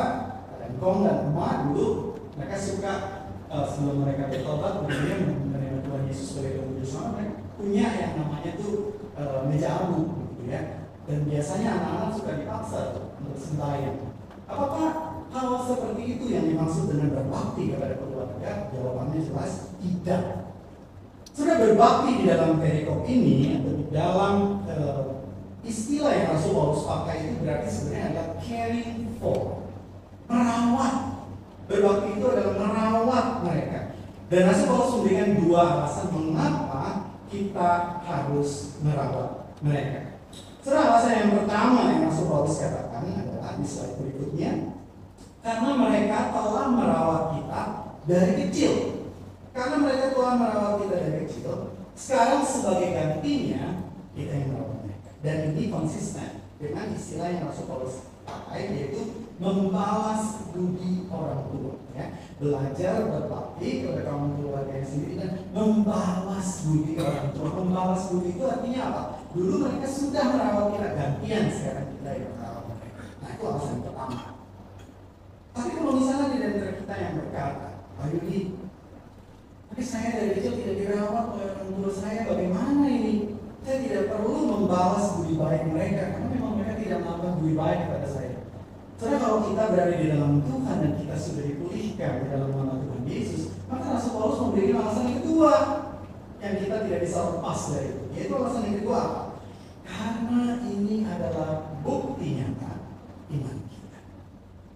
dan 0.59 0.77
Kong 0.77 1.07
dan 1.07 1.33
emak 1.33 1.71
dulu 1.71 2.19
mereka 2.35 2.57
suka 2.59 2.93
uh, 3.49 3.65
sebelum 3.65 4.05
mereka 4.05 4.27
bertobat 4.29 4.85
kemudian 4.85 5.49
menerima 5.49 5.87
Tuhan 5.87 6.03
Yesus 6.11 6.27
sebagai 6.35 6.53
Tuhan 6.59 6.73
Yesus 6.83 6.99
mereka 7.15 7.35
punya 7.55 7.87
yang 7.95 8.13
namanya 8.19 8.51
tuh 8.59 8.75
uh, 9.17 9.47
meja 9.47 9.71
abu 9.87 10.29
gitu 10.35 10.51
ya 10.51 10.85
dan 11.09 11.19
biasanya 11.25 11.69
anak-anak 11.81 12.11
suka 12.13 12.33
dipaksa 12.37 12.81
untuk 13.25 13.39
sembahyang. 13.41 13.99
Apakah 14.45 15.08
hal 15.33 15.49
seperti 15.65 16.03
itu 16.17 16.25
yang 16.33 16.45
dimaksud 16.49 16.89
dengan 16.89 17.09
berbakti 17.13 17.73
kepada 17.73 17.95
keluarga? 18.01 18.51
Jawabannya 18.73 19.21
jelas 19.25 19.53
tidak. 19.81 20.23
Sudah 21.33 21.57
berbakti 21.63 22.11
di 22.19 22.25
dalam 22.27 22.59
perikop 22.59 23.07
ini 23.07 23.63
atau 23.63 23.73
di 23.79 23.87
dalam 23.95 24.35
uh, 24.67 25.23
istilah 25.63 26.11
yang 26.11 26.35
Rasul 26.35 26.51
Paulus 26.57 26.83
pakai 26.83 27.17
itu 27.31 27.35
berarti 27.45 27.69
sebenarnya 27.71 28.07
adalah 28.11 28.31
caring 28.43 28.99
for, 29.23 29.43
merawat. 30.27 30.97
Berbakti 31.69 32.09
itu 32.17 32.27
adalah 32.27 32.55
merawat 32.59 33.27
mereka. 33.45 33.79
Dan 34.29 34.41
Rasul 34.51 34.67
Paulus 34.67 34.93
memberikan 34.99 35.31
dua 35.41 35.61
alasan 35.63 36.09
mengapa 36.11 36.85
kita 37.29 37.71
harus 38.03 38.81
merawat 38.83 39.53
mereka. 39.61 40.09
Setelah 40.59 40.85
alasan 40.93 41.13
yang 41.17 41.31
pertama 41.39 41.81
yang 41.89 42.01
masuk 42.09 42.29
Paulus 42.29 42.61
katakan 42.61 43.09
adalah 43.09 43.57
di 43.57 43.65
slide 43.65 43.97
berikutnya, 43.97 44.68
karena 45.49 45.71
mereka 45.81 46.19
telah 46.29 46.67
merawat 46.77 47.25
kita 47.41 47.63
dari 48.05 48.33
kecil. 48.45 48.73
Karena 49.57 49.77
mereka 49.81 50.13
telah 50.13 50.35
merawat 50.37 50.75
kita 50.85 50.97
dari 51.01 51.17
kecil, 51.25 51.73
sekarang 51.97 52.45
sebagai 52.45 52.93
gantinya 52.93 53.89
kita 54.13 54.33
yang 54.37 54.49
merawat 54.53 54.77
mereka. 54.85 55.09
Dan 55.25 55.37
ini 55.57 55.73
konsisten 55.73 56.45
dengan 56.61 56.93
istilah 56.93 57.33
yang 57.33 57.49
masuk 57.49 57.65
Paulus 57.65 58.13
pakai 58.29 58.77
yaitu 58.77 59.25
membalas 59.41 60.53
budi 60.53 61.09
orang 61.09 61.49
tua 61.49 61.81
ya. 61.97 62.13
Belajar 62.37 63.09
berbakti 63.09 63.83
kepada 63.83 64.05
kaum 64.05 64.37
keluarga 64.37 64.85
sendiri 64.85 65.17
dan 65.17 65.49
membalas 65.57 66.69
budi 66.69 67.01
orang 67.01 67.33
tua. 67.33 67.49
Membalas 67.57 68.13
budi 68.13 68.37
itu 68.37 68.45
artinya 68.45 68.81
apa? 68.93 69.03
Dulu 69.33 69.65
mereka 69.65 69.89
sudah 69.89 70.25
merawat 70.29 70.67
kita 70.77 70.89
gantian 70.93 71.45
sekarang 71.49 71.89
kita 71.97 72.11
yang 72.21 72.33
merawat 72.37 72.65
mereka. 72.69 73.01
Nah 73.25 73.29
itu 73.33 73.43
alasan 73.49 73.81
pertama 73.81 74.38
tapi 75.59 75.71
kalau 75.75 75.93
misalnya 75.99 76.27
di 76.31 76.39
antara 76.47 76.73
kita 76.79 76.95
yang 76.95 77.15
berkata 77.19 77.69
Pak 77.99 78.07
Yudi 78.15 78.39
tapi 79.69 79.83
saya 79.83 80.09
dari 80.15 80.31
kecil 80.39 80.55
tidak 80.55 80.77
dirawat 80.87 81.25
oleh 81.35 81.47
orang 81.51 81.71
tua 81.75 81.91
saya 81.91 82.21
bagaimana 82.31 82.87
ini 82.87 83.35
saya 83.67 83.83
tidak 83.83 84.05
perlu 84.15 84.39
membalas 84.47 85.19
budi 85.19 85.35
baik 85.35 85.67
mereka 85.75 86.15
karena 86.15 86.29
memang 86.31 86.53
mereka 86.63 86.75
tidak 86.79 86.99
melakukan 87.03 87.35
budi 87.43 87.55
baik 87.59 87.81
kepada 87.91 88.07
saya 88.07 88.39
karena 88.99 89.17
kalau 89.23 89.39
kita 89.47 89.63
berada 89.71 89.95
di 89.95 90.07
dalam 90.11 90.43
Tuhan 90.43 90.77
dan 90.83 90.93
kita 90.99 91.15
sudah 91.15 91.43
dipulihkan 91.47 92.13
di 92.19 92.27
dalam 92.35 92.51
nama 92.51 92.83
Tuhan 92.83 93.03
Yesus, 93.07 93.55
maka 93.71 93.95
Rasul 93.95 94.11
Paulus 94.19 94.43
memberikan 94.43 94.83
alasan 94.83 95.07
yang 95.07 95.19
kedua 95.23 95.55
yang 96.43 96.55
kita 96.59 96.77
tidak 96.83 97.01
bisa 97.07 97.19
lepas 97.31 97.61
dari 97.71 97.87
itu. 97.95 98.03
Yaitu 98.19 98.33
alasan 98.35 98.67
yang 98.67 98.77
kedua 98.83 99.03
Karena 99.89 100.43
ini 100.67 101.07
adalah 101.07 101.79
bukti 101.81 102.43
nyata 102.43 102.73
iman. 103.33 103.58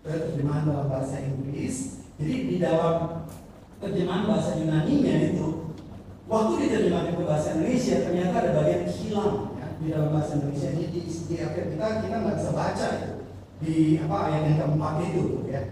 Terjemahan 0.02 0.66
dalam 0.66 0.86
bahasa 0.90 1.22
Inggris. 1.22 2.02
Jadi 2.18 2.34
di 2.50 2.56
dalam 2.58 3.22
terjemahan 3.78 4.26
bahasa 4.26 4.58
Yunani-nya 4.58 5.30
itu 5.30 5.74
waktu 6.26 6.52
diterjemahkan 6.66 7.18
ke 7.18 7.22
bahasa 7.22 7.48
Indonesia 7.54 7.96
ternyata 8.02 8.34
ada 8.42 8.50
bagian 8.62 8.84
hilang 8.90 9.54
ya, 9.58 9.66
di 9.78 9.86
dalam 9.90 10.08
bahasa 10.10 10.38
Indonesia 10.38 10.68
ini 10.74 10.84
di, 10.90 11.00
di 11.06 11.34
kita 11.38 11.86
kita 12.02 12.14
nggak 12.18 12.36
bisa 12.38 12.50
baca 12.50 12.86
itu 12.98 13.10
di 13.62 14.02
apa 14.02 14.16
ayat 14.26 14.42
yang 14.50 14.58
keempat 14.58 14.94
itu 15.06 15.22
ya. 15.46 15.62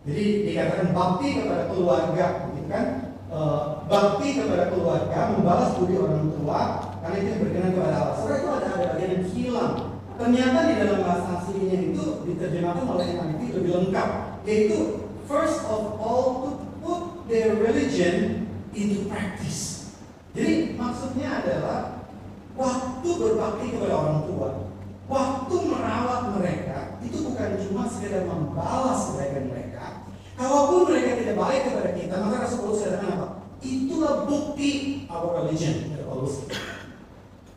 Jadi 0.00 0.24
dikatakan 0.48 0.88
bakti 0.96 1.26
kepada 1.36 1.64
keluarga, 1.68 2.26
gitu 2.52 2.68
kan? 2.72 2.84
E, 3.28 3.38
bakti 3.84 4.28
kepada 4.40 4.64
keluarga, 4.72 5.18
membalas 5.36 5.76
budi 5.76 5.94
orang 6.00 6.32
tua, 6.36 6.60
karena 7.04 7.16
itu 7.20 7.28
berkenan 7.44 7.72
kepada 7.76 7.96
Allah. 8.00 8.16
Setelah 8.16 8.36
itu 8.40 8.48
ada 8.48 8.68
ada 8.76 8.86
bagian 8.96 9.10
yang 9.12 9.26
hilang. 9.28 9.74
Ternyata 10.20 10.58
di 10.68 10.74
dalam 10.80 11.00
bahasa 11.04 11.28
aslinya 11.40 11.78
itu 11.92 12.04
diterjemahkan 12.28 12.84
oleh 12.88 13.06
yang 13.12 13.39
lebih 13.60 13.72
lengkap, 13.76 14.08
yaitu 14.48 15.04
first 15.28 15.60
of 15.68 16.00
all 16.00 16.48
to 16.48 16.50
put 16.80 17.28
their 17.28 17.52
religion 17.60 18.48
into 18.72 19.04
practice. 19.06 19.92
Jadi 20.32 20.74
maksudnya 20.80 21.44
adalah 21.44 22.08
waktu 22.56 23.08
berbakti 23.08 23.76
kepada 23.76 23.94
orang 23.94 24.20
tua, 24.24 24.48
waktu 25.06 25.54
merawat 25.68 26.22
mereka 26.40 26.98
itu 27.04 27.20
bukan 27.20 27.60
cuma 27.68 27.84
sekedar 27.86 28.24
membalas 28.24 29.12
kebaikan 29.12 29.44
mereka. 29.52 29.84
Kalaupun 30.40 30.88
mereka 30.88 31.20
tidak 31.20 31.36
baik 31.36 31.60
kepada 31.68 31.90
kita, 31.92 32.14
maka 32.16 32.36
Rasul 32.48 32.72
katakan 32.80 33.12
apa? 33.12 33.28
Itulah 33.60 34.24
bukti 34.24 35.04
our 35.12 35.44
religion. 35.44 35.92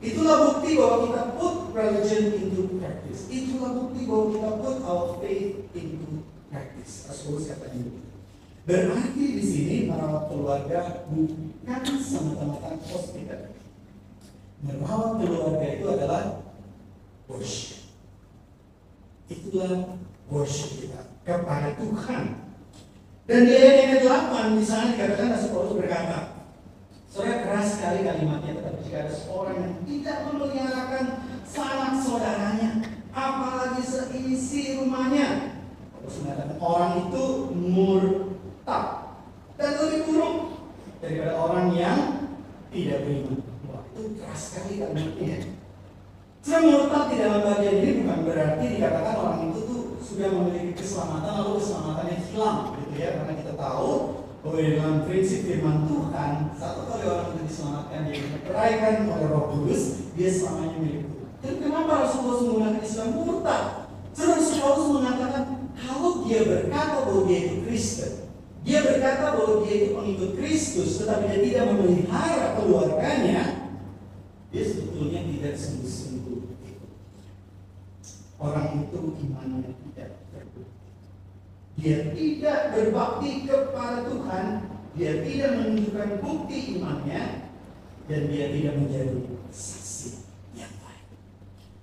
Itulah 0.04 0.36
bukti 0.52 0.76
bahwa 0.76 1.08
kita 1.08 1.22
put 1.39 1.56
religion 1.72 2.24
into 2.36 2.76
practice. 2.76 3.24
Itulah 3.32 3.72
bukti 3.72 4.04
bahwa 4.04 4.26
kita 4.36 4.50
put 4.60 4.76
our 4.84 5.16
faith 5.24 5.62
into 5.76 6.24
practice. 6.54 7.10
Rasul 7.10 7.38
Paulus 7.38 7.46
katakan 7.50 7.82
itu. 7.82 7.92
Berarti 8.64 9.24
di 9.36 9.44
sini 9.44 9.76
merawat 9.92 10.32
keluarga 10.32 11.04
bukan 11.12 11.84
semata-mata 12.00 12.80
hospital. 12.80 13.52
Merawat 14.64 15.12
keluarga 15.20 15.66
itu 15.68 15.86
adalah 15.90 16.24
worship. 17.28 17.92
Itulah 19.28 20.00
worship 20.32 20.72
kita 20.80 21.02
kepada 21.28 21.76
Tuhan. 21.76 22.24
Dan 23.24 23.40
di 23.48 23.54
ayat 23.56 23.76
yang 23.80 23.92
ke-8 24.04 24.34
misalnya 24.56 24.88
dikatakan 24.96 25.32
Rasul 25.36 25.52
Paulus 25.56 25.80
berkata, 25.80 26.20
Saudara 27.14 27.46
keras 27.46 27.78
sekali 27.78 28.02
kalimatnya, 28.02 28.58
tetapi 28.58 28.80
jika 28.90 28.98
ada 29.06 29.14
seorang 29.14 29.58
yang 29.62 29.76
tidak 29.86 30.18
memeliharakan 30.26 31.06
sanak 31.46 32.02
saudaranya, 32.02 32.82
apalagi 33.14 33.86
seisi 33.86 34.82
rumahnya, 34.82 35.53
Mengatakan 36.04 36.60
orang 36.60 36.92
itu 37.08 37.24
murtad 37.56 38.86
dan 39.56 39.72
lebih 39.80 40.00
buruk 40.08 40.36
daripada 41.00 41.34
orang 41.39 41.68
yang 41.72 42.00
tidak 42.72 43.08
beriman. 43.08 43.39
Wah, 43.72 43.84
itu 43.92 44.02
keras 44.20 44.42
sekali 44.52 44.84
kalimatnya. 44.84 45.38
Sudah 46.44 46.60
murtad 46.60 47.04
di 47.08 47.16
dalam 47.24 47.42
bagian 47.48 47.76
ini 47.80 47.92
bukan 48.04 48.20
berarti 48.28 48.66
dikatakan 48.76 49.16
orang 49.16 49.39
itu 49.48 49.60
tuh 49.63 49.82
sudah 50.04 50.28
memiliki 50.28 50.76
keselamatan 50.76 51.32
lalu 51.39 51.52
keselamatannya 51.63 52.18
hilang 52.28 52.60
gitu 52.76 52.94
ya 53.00 53.10
karena 53.18 53.34
kita 53.39 53.54
tahu 53.56 53.92
bahwa 54.44 54.60
dalam 54.60 54.98
prinsip 55.08 55.48
firman 55.48 55.88
Tuhan 55.88 56.32
satu 56.60 56.82
kali 56.92 57.04
orang 57.08 57.28
itu 57.32 57.39
diselamatkan 57.48 58.00
dia 58.12 58.20
diperaikan 58.28 59.08
oleh 59.08 59.28
Roh 59.32 59.46
Kudus 59.56 60.12
dia 60.20 60.28
selamanya 60.28 60.78
milik 60.84 61.08
Tuhan. 61.08 61.30
Tapi 61.39 61.56
kenapa 61.63 61.92
Rasulullah 62.04 62.39
menggunakan 62.44 62.84
istilah 62.84 63.10
murtad? 63.16 63.63
Saudara 64.13 64.46
Paulus 64.46 64.89
mengatakan 64.94 65.44
dia 66.28 66.40
berkata 66.48 67.08
bahwa 67.08 67.22
dia 67.28 67.40
itu 67.48 67.56
Kristen, 67.68 68.14
dia 68.64 68.80
berkata 68.80 69.36
bahwa 69.36 69.64
dia 69.68 69.74
itu 69.76 69.90
pengikut 69.92 70.32
Kristus, 70.40 71.04
tetapi 71.04 71.24
dia 71.28 71.40
tidak 71.44 71.64
memelihara 71.76 72.56
keluarganya, 72.60 73.44
dia 74.50 74.64
sebetulnya 74.64 75.22
tidak 75.28 75.54
sungguh-sungguh 75.58 76.14
Orang 78.44 78.84
itu 78.84 79.00
imannya 79.24 79.72
tidak 79.72 80.20
terbukti. 80.36 80.92
Dia 81.80 82.12
tidak 82.12 82.60
berbakti 82.76 83.48
kepada 83.48 84.04
Tuhan, 84.04 84.46
dia 85.00 85.24
tidak 85.24 85.50
menunjukkan 85.64 86.10
bukti 86.20 86.58
imannya, 86.76 87.24
dan 88.12 88.22
dia 88.28 88.52
tidak 88.52 88.74
menjadi 88.84 89.16
saksi 89.48 90.28
yang 90.60 90.76
baik. 90.84 91.08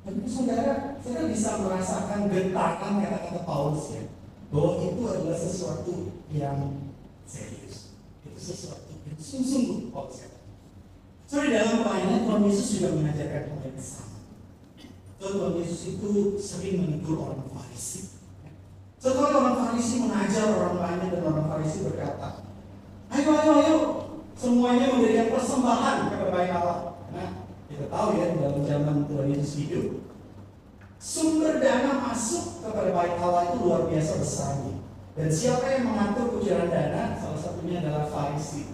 Tapi 0.05 0.20
saudara, 0.29 1.00
saudara 1.00 1.26
bisa 1.33 1.50
merasakan 1.64 2.29
getaran 2.29 2.92
kata-kata 3.09 3.40
Paulus 3.48 3.96
ya, 3.96 4.05
bahwa 4.50 4.82
itu 4.82 5.02
adalah 5.06 5.38
sesuatu 5.38 5.94
yang 6.34 6.90
serius. 7.22 7.94
Itu 8.26 8.38
sesuatu 8.38 8.90
yang 9.06 9.14
sungguh-sungguh 9.14 9.94
kata. 9.94 10.26
So 11.30 11.46
di 11.46 11.54
dalam 11.54 11.86
pelayanan 11.86 12.26
Tuhan 12.26 12.42
Yesus 12.50 12.66
juga 12.74 12.98
mengajarkan 12.98 13.42
hal 13.54 13.60
yang 13.62 13.78
sama. 13.78 14.18
Tuhan 15.22 15.54
Yesus 15.62 15.80
itu 15.94 16.10
sering 16.42 16.82
menegur 16.82 17.22
orang 17.22 17.46
Farisi. 17.54 18.18
Setelah 18.98 19.38
orang 19.38 19.56
Farisi 19.62 20.02
mengajar 20.02 20.50
orang 20.58 20.82
lainnya 20.82 21.14
dan 21.14 21.22
orang 21.30 21.46
Farisi 21.46 21.86
berkata, 21.86 22.42
ayo 23.14 23.30
ayo 23.30 23.52
ayo 23.62 23.76
semuanya 24.34 24.90
memberikan 24.90 25.30
persembahan 25.30 26.10
kepada 26.10 26.40
Allah. 26.50 26.78
Nah, 27.14 27.46
kita 27.70 27.86
tahu 27.86 28.08
ya 28.18 28.34
dalam 28.34 28.64
zaman 28.66 28.96
Tuhan 29.06 29.26
Yesus 29.30 29.54
hidup, 29.62 29.99
sumber 31.00 31.56
dana 31.64 32.12
masuk 32.12 32.60
kepada 32.60 32.92
baik 32.92 33.16
Allah 33.24 33.48
itu 33.48 33.56
luar 33.64 33.88
biasa 33.88 34.20
besarnya. 34.20 34.76
Dan 35.16 35.32
siapa 35.32 35.64
yang 35.72 35.88
mengatur 35.88 36.36
kucuran 36.36 36.68
dana? 36.68 37.16
Salah 37.16 37.40
satunya 37.40 37.80
adalah 37.80 38.04
Farisi. 38.12 38.68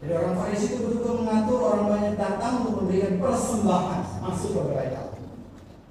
Jadi 0.00 0.12
orang 0.16 0.34
Farisi 0.34 0.64
itu 0.72 0.76
betul-betul 0.80 1.22
mengatur 1.22 1.58
orang 1.60 1.84
banyak 1.92 2.14
datang 2.16 2.64
untuk 2.64 2.82
memberikan 2.82 3.20
persembahan 3.20 4.00
masuk 4.24 4.48
kepada 4.56 4.72
baik 4.80 4.92
Allah. 4.96 5.20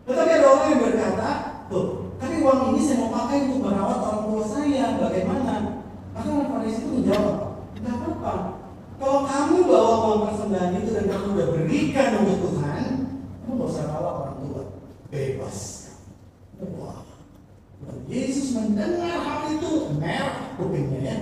Tetapi 0.02 0.32
ada 0.34 0.47
orang 0.50 0.67
yang 0.74 0.82
berkata, 0.82 1.30
tuh, 1.69 1.86
tapi 2.17 2.36
uang 2.41 2.62
ini 2.74 2.82
saya 2.82 2.97
mau 3.06 3.12
pakai 3.21 3.38
untuk 3.47 3.62
merawat 3.69 4.00
orang 4.02 4.24
tua 4.28 4.43
saya, 4.43 4.86
bagaimana? 4.97 5.54
Maka 6.12 6.28
orang 6.28 6.50
Farisi 6.58 6.80
itu 6.82 6.89
menjawab, 7.00 7.38
tidak 7.78 7.93
apa-apa. 8.02 8.34
Kalau 8.97 9.19
kamu 9.26 9.58
bawa 9.65 9.93
uang 10.10 10.21
persembahan 10.26 10.74
itu 10.82 10.89
dan 10.89 11.06
kamu 11.06 11.26
udah 11.38 11.47
berikan 11.54 12.10
untuk 12.26 12.38
Tuhan, 12.50 12.86
kamu 13.45 13.54
gak 13.56 13.69
usah 13.69 13.86
rawat 13.93 14.13
orang 14.26 14.38
tua. 14.41 14.62
Bebas. 15.12 15.91
Wah. 16.80 17.04
Dan 17.84 17.97
Yesus 18.08 18.56
mendengar 18.56 19.19
hal 19.19 19.52
itu, 19.52 19.91
merah 20.00 20.56
kupingnya 20.56 21.00
ya. 21.04 21.17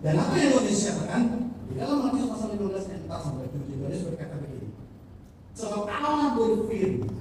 Dan 0.00 0.14
apa 0.16 0.32
yang 0.40 0.64
Yesus 0.64 0.96
katakan? 0.96 1.52
Di 1.68 1.76
dalam 1.76 2.08
Matius 2.08 2.32
pasal 2.32 2.56
15 2.56 2.88
ayat 2.88 3.02
4 3.04 3.20
sampai 3.20 3.52
7, 3.52 3.84
Yesus 3.92 4.04
berkata 4.08 4.34
begini. 4.40 4.72
Sebab 5.52 5.84
Allah 5.90 6.32
berfirman, 6.38 7.18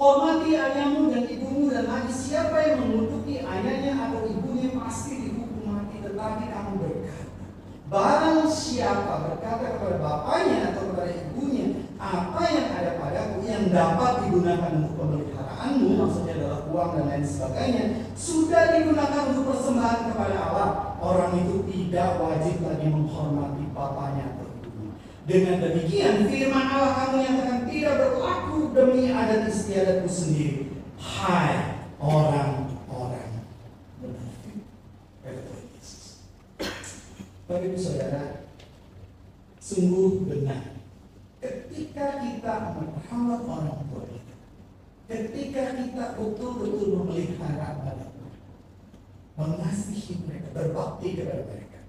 Hormati 0.00 0.56
ayahmu 0.56 1.12
dan 1.12 1.28
ibumu 1.28 1.68
dan 1.68 1.84
lagi 1.84 2.08
siapa 2.08 2.56
yang 2.56 2.88
mengutuki 2.88 3.44
ayahnya 3.44 3.92
atau 4.00 4.24
ibunya 4.24 4.72
pasti 4.72 5.28
dihukum 5.28 5.60
mati 5.68 6.00
tetapi 6.00 6.48
kamu 6.48 6.72
berkata 6.80 7.28
Barang 7.92 8.48
siapa 8.48 9.28
berkata 9.28 9.76
kepada 9.76 10.00
bapaknya 10.00 10.72
atau 10.72 10.88
kepada 10.88 11.12
ibunya 11.12 11.84
apa 12.00 12.42
yang 12.48 12.68
ada 12.72 12.96
padaku 12.96 13.44
yang 13.44 13.68
dapat 13.68 14.24
digunakan 14.24 14.72
untuk 14.80 14.96
pemeliharaanmu 14.96 15.88
maksudnya 16.00 16.32
adalah 16.40 16.60
uang 16.72 16.90
dan 16.96 17.04
lain 17.12 17.26
sebagainya 17.28 17.84
sudah 18.16 18.72
digunakan 18.72 19.22
untuk 19.28 19.52
persembahan 19.52 20.08
kepada 20.08 20.36
Allah 20.48 20.68
orang 20.96 21.36
itu 21.44 21.60
tidak 21.68 22.16
wajib 22.16 22.56
lagi 22.64 22.88
menghormati 22.88 23.68
ibunya 23.68 24.26
dengan 25.28 25.56
demikian 25.60 26.24
firman 26.24 26.66
Allah 26.72 26.92
kamu 27.04 27.16
yang 27.20 27.36
akan 27.44 27.60
tidak 27.68 27.94
berlaku 28.00 28.58
demi 28.74 29.14
adat 29.14 29.46
istiadatmu 29.46 30.10
sendiri. 30.10 30.74
Hai 30.98 31.84
orang-orang 32.00 33.44
Tuhan 37.46 37.62
Yesus. 37.66 37.82
Saudara, 37.82 38.46
sungguh 39.58 40.26
benar. 40.26 40.79
Ketika 41.40 42.20
kita 42.20 42.76
merawat 42.76 43.40
orang 43.48 43.80
tua 43.88 44.04
kita, 44.04 44.36
ketika 45.08 45.62
kita 45.72 46.04
betul-betul 46.20 47.00
memelihara 47.00 47.80
mereka, 47.80 48.28
mengasihi 49.40 50.20
mereka, 50.28 50.52
berbakti 50.52 51.16
kepada 51.16 51.48
mereka, 51.48 51.80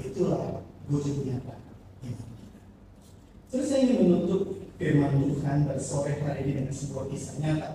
itulah 0.00 0.64
wujud 0.88 1.28
nyata 1.28 1.60
iman 2.08 2.28
kita. 2.40 2.60
Terus 3.52 3.66
saya 3.68 3.84
ingin 3.84 3.98
menutup 4.00 4.64
firman 4.80 5.12
Tuhan 5.28 5.68
pada 5.68 5.80
sore 5.80 6.16
hari 6.24 6.48
ini 6.48 6.52
dengan 6.64 6.72
sebuah 6.72 7.04
kisah 7.12 7.36
nyata. 7.44 7.68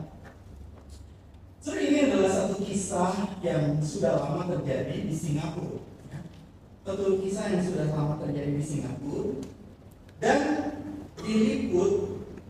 So, 1.61 1.77
ini 1.77 2.09
adalah 2.09 2.33
satu 2.33 2.57
kisah 2.65 3.37
yang 3.45 3.77
sudah 3.77 4.17
lama 4.17 4.49
terjadi 4.49 5.05
di 5.05 5.13
Singapura. 5.13 5.85
Satu 6.81 7.21
kisah 7.21 7.53
yang 7.53 7.61
sudah 7.61 7.93
lama 7.93 8.17
terjadi 8.17 8.57
di 8.57 8.65
Singapura 8.65 9.37
dan 10.17 10.39
diliput 11.31 11.93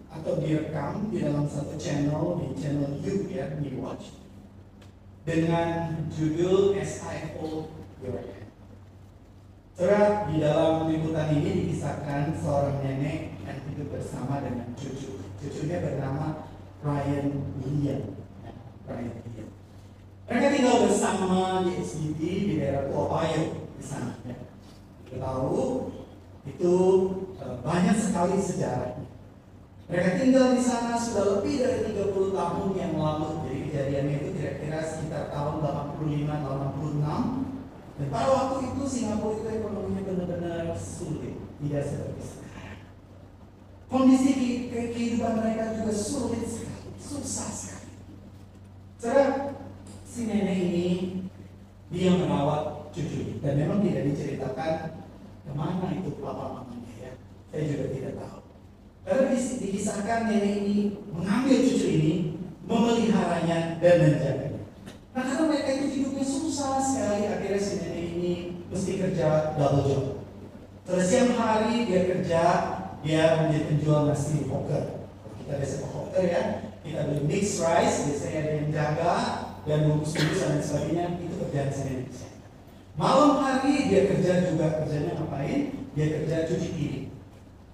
atau 0.09 0.33
direkam 0.41 1.07
di 1.13 1.21
dalam 1.21 1.45
satu 1.45 1.77
channel 1.77 2.41
di 2.41 2.57
channel 2.57 2.97
You 3.05 3.29
ya, 3.29 3.53
You 3.61 3.79
Watch 3.79 4.17
dengan 5.21 6.01
judul 6.09 6.73
SIFO 6.81 7.69
Your 8.01 8.41
Saudara, 9.71 10.29
di 10.29 10.37
dalam 10.37 10.93
liputan 10.93 11.31
ini 11.41 11.65
dikisahkan 11.65 12.37
seorang 12.37 12.85
nenek 12.85 13.33
yang 13.47 13.59
hidup 13.65 13.87
bersama 13.89 14.37
dengan 14.43 14.77
cucu. 14.77 15.17
Cucunya 15.41 15.81
bernama 15.81 16.45
Ryan 16.85 17.41
William. 17.63 18.13
Ya, 18.45 18.53
Ryan 18.85 19.09
William. 19.25 19.49
Mereka 20.29 20.47
tinggal 20.53 20.77
bersama 20.85 21.65
di 21.65 21.81
SDT 21.81 22.21
di 22.21 22.53
daerah 22.61 22.93
Ohio 22.93 23.65
di 23.73 23.81
sana. 23.81 24.21
Ya. 24.27 24.37
Kita 25.07 25.17
tahu 25.17 25.89
itu 26.45 26.75
banyak 27.61 27.97
sekali 27.97 28.37
sejarahnya. 28.37 29.07
Mereka 29.91 30.09
tinggal 30.23 30.55
di 30.55 30.63
sana 30.63 30.95
sudah 30.95 31.39
lebih 31.39 31.59
dari 31.59 31.79
30 31.91 32.31
tahun 32.31 32.69
yang 32.79 32.93
lalu. 32.95 33.43
Jadi 33.43 33.59
kejadiannya 33.67 34.15
itu 34.23 34.29
kira-kira 34.39 34.79
sekitar 34.79 35.27
tahun 35.35 35.59
85 35.59 36.31
atau 36.31 36.51
86 36.79 37.51
dan 38.01 38.09
pada 38.09 38.29
waktu 38.33 38.55
itu 38.73 38.83
Singapura 38.89 39.37
itu 39.37 39.47
ekonominya 39.61 40.01
benar-benar 40.01 40.73
sulit. 40.73 41.37
tidak 41.61 41.85
seperti 41.85 42.21
sekarang. 42.25 42.79
Kondisi 43.85 44.31
kehidupan 44.73 45.37
mereka 45.37 45.77
juga 45.77 45.93
sulit 45.93 46.41
sekali, 46.49 46.89
susah 46.97 47.49
sekali. 47.53 47.93
Saudara, 48.97 49.53
si 50.01 50.25
nenek 50.25 50.57
ini 50.57 50.87
dia 51.93 52.17
merawat 52.17 52.89
cucu 52.89 53.37
dan 53.45 53.53
memang 53.61 53.85
tidak 53.85 54.09
diceritakan 54.09 55.05
ke 55.45 55.51
mana 55.53 55.85
itu 55.93 56.17
papa 56.17 56.65
mamanya 56.65 56.80
ya. 56.80 56.80
Saya 57.51 57.67
juga 57.67 57.85
tidak 57.91 58.13
tahu. 58.15 58.39
Karena 59.03 59.35
dikisahkan 59.35 60.19
nenek 60.31 60.55
ini 60.63 60.77
mengambil 61.11 61.57
cucu 61.67 61.87
ini, 61.91 62.13
memeliharanya 62.63 63.75
dan 63.83 63.95
menjaganya. 64.07 64.63
Nah 65.11 65.23
karena 65.27 65.43
mereka 65.51 65.69
itu 65.75 65.87
hidupnya 65.99 66.23
susah 66.23 66.79
sekali, 66.79 67.27
akhirnya 67.27 67.59
si 67.59 67.73
nenek 67.83 68.05
ini 68.15 68.33
mesti 68.71 68.91
kerja 69.03 69.59
double 69.59 69.83
job. 69.83 70.03
Terus 70.87 71.05
siang 71.11 71.35
hari 71.35 71.91
dia 71.91 72.01
kerja, 72.07 72.43
dia 73.03 73.23
menjadi 73.43 73.67
penjual 73.67 74.07
nasi 74.07 74.47
hawker. 74.47 75.03
Kita 75.43 75.59
biasa 75.59 75.75
hawker 75.91 76.23
ya, 76.23 76.43
kita 76.87 76.99
beli 77.11 77.21
mixed 77.27 77.59
rice, 77.59 78.07
biasanya 78.07 78.39
ada 78.39 78.51
yang 78.55 78.69
jaga 78.71 79.15
dan 79.67 79.77
bungkus-bungkus 79.91 80.39
dan 80.39 80.63
sebagainya, 80.63 81.05
itu 81.19 81.35
kerjaan 81.35 81.69
saya 81.69 81.99
Malam 82.95 83.43
hari 83.43 83.91
dia 83.91 84.07
kerja 84.07 84.47
juga 84.47 84.79
kerjanya 84.79 85.19
ngapain? 85.19 85.91
Dia 85.91 86.07
kerja 86.15 86.47
cuci 86.47 86.69
piring. 86.79 87.10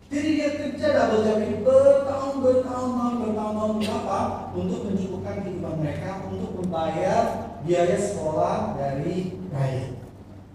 Jadi 0.08 0.30
dia 0.40 0.50
kerja 0.56 0.88
double 0.96 1.24
job 1.28 1.38
ini 1.44 1.56
bertahun 1.68 2.36
tahun 2.40 3.14
bertahun 3.20 3.54
tahun 3.60 3.74
berapa 3.84 4.20
untuk 4.56 4.80
mencukupkan 4.88 5.36
kehidupan 5.44 5.76
mereka 5.84 6.12
untuk 6.32 6.52
membayar 6.64 7.24
biaya 7.68 7.98
sekolah 8.00 8.80
dari 8.80 9.36
Ryan. 9.52 9.90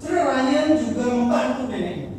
Terus 0.01 0.23
Ryan 0.25 0.69
juga 0.81 1.05
membantu 1.13 1.63
neneknya. 1.69 2.11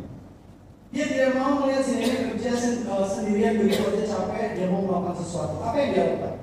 Dia 0.93 1.05
tidak 1.09 1.31
mau 1.41 1.65
melihat 1.65 1.81
si 1.81 1.93
nenek 1.97 2.37
kerja 2.37 2.51
eh, 2.53 3.05
sendirian 3.09 3.57
begitu 3.57 3.81
aja 3.81 4.03
capek, 4.05 4.53
dia 4.53 4.67
mau 4.69 4.85
melakukan 4.85 5.17
sesuatu. 5.17 5.57
Apa 5.57 5.75
yang 5.81 5.89
dia 5.89 6.03
lakukan? 6.05 6.35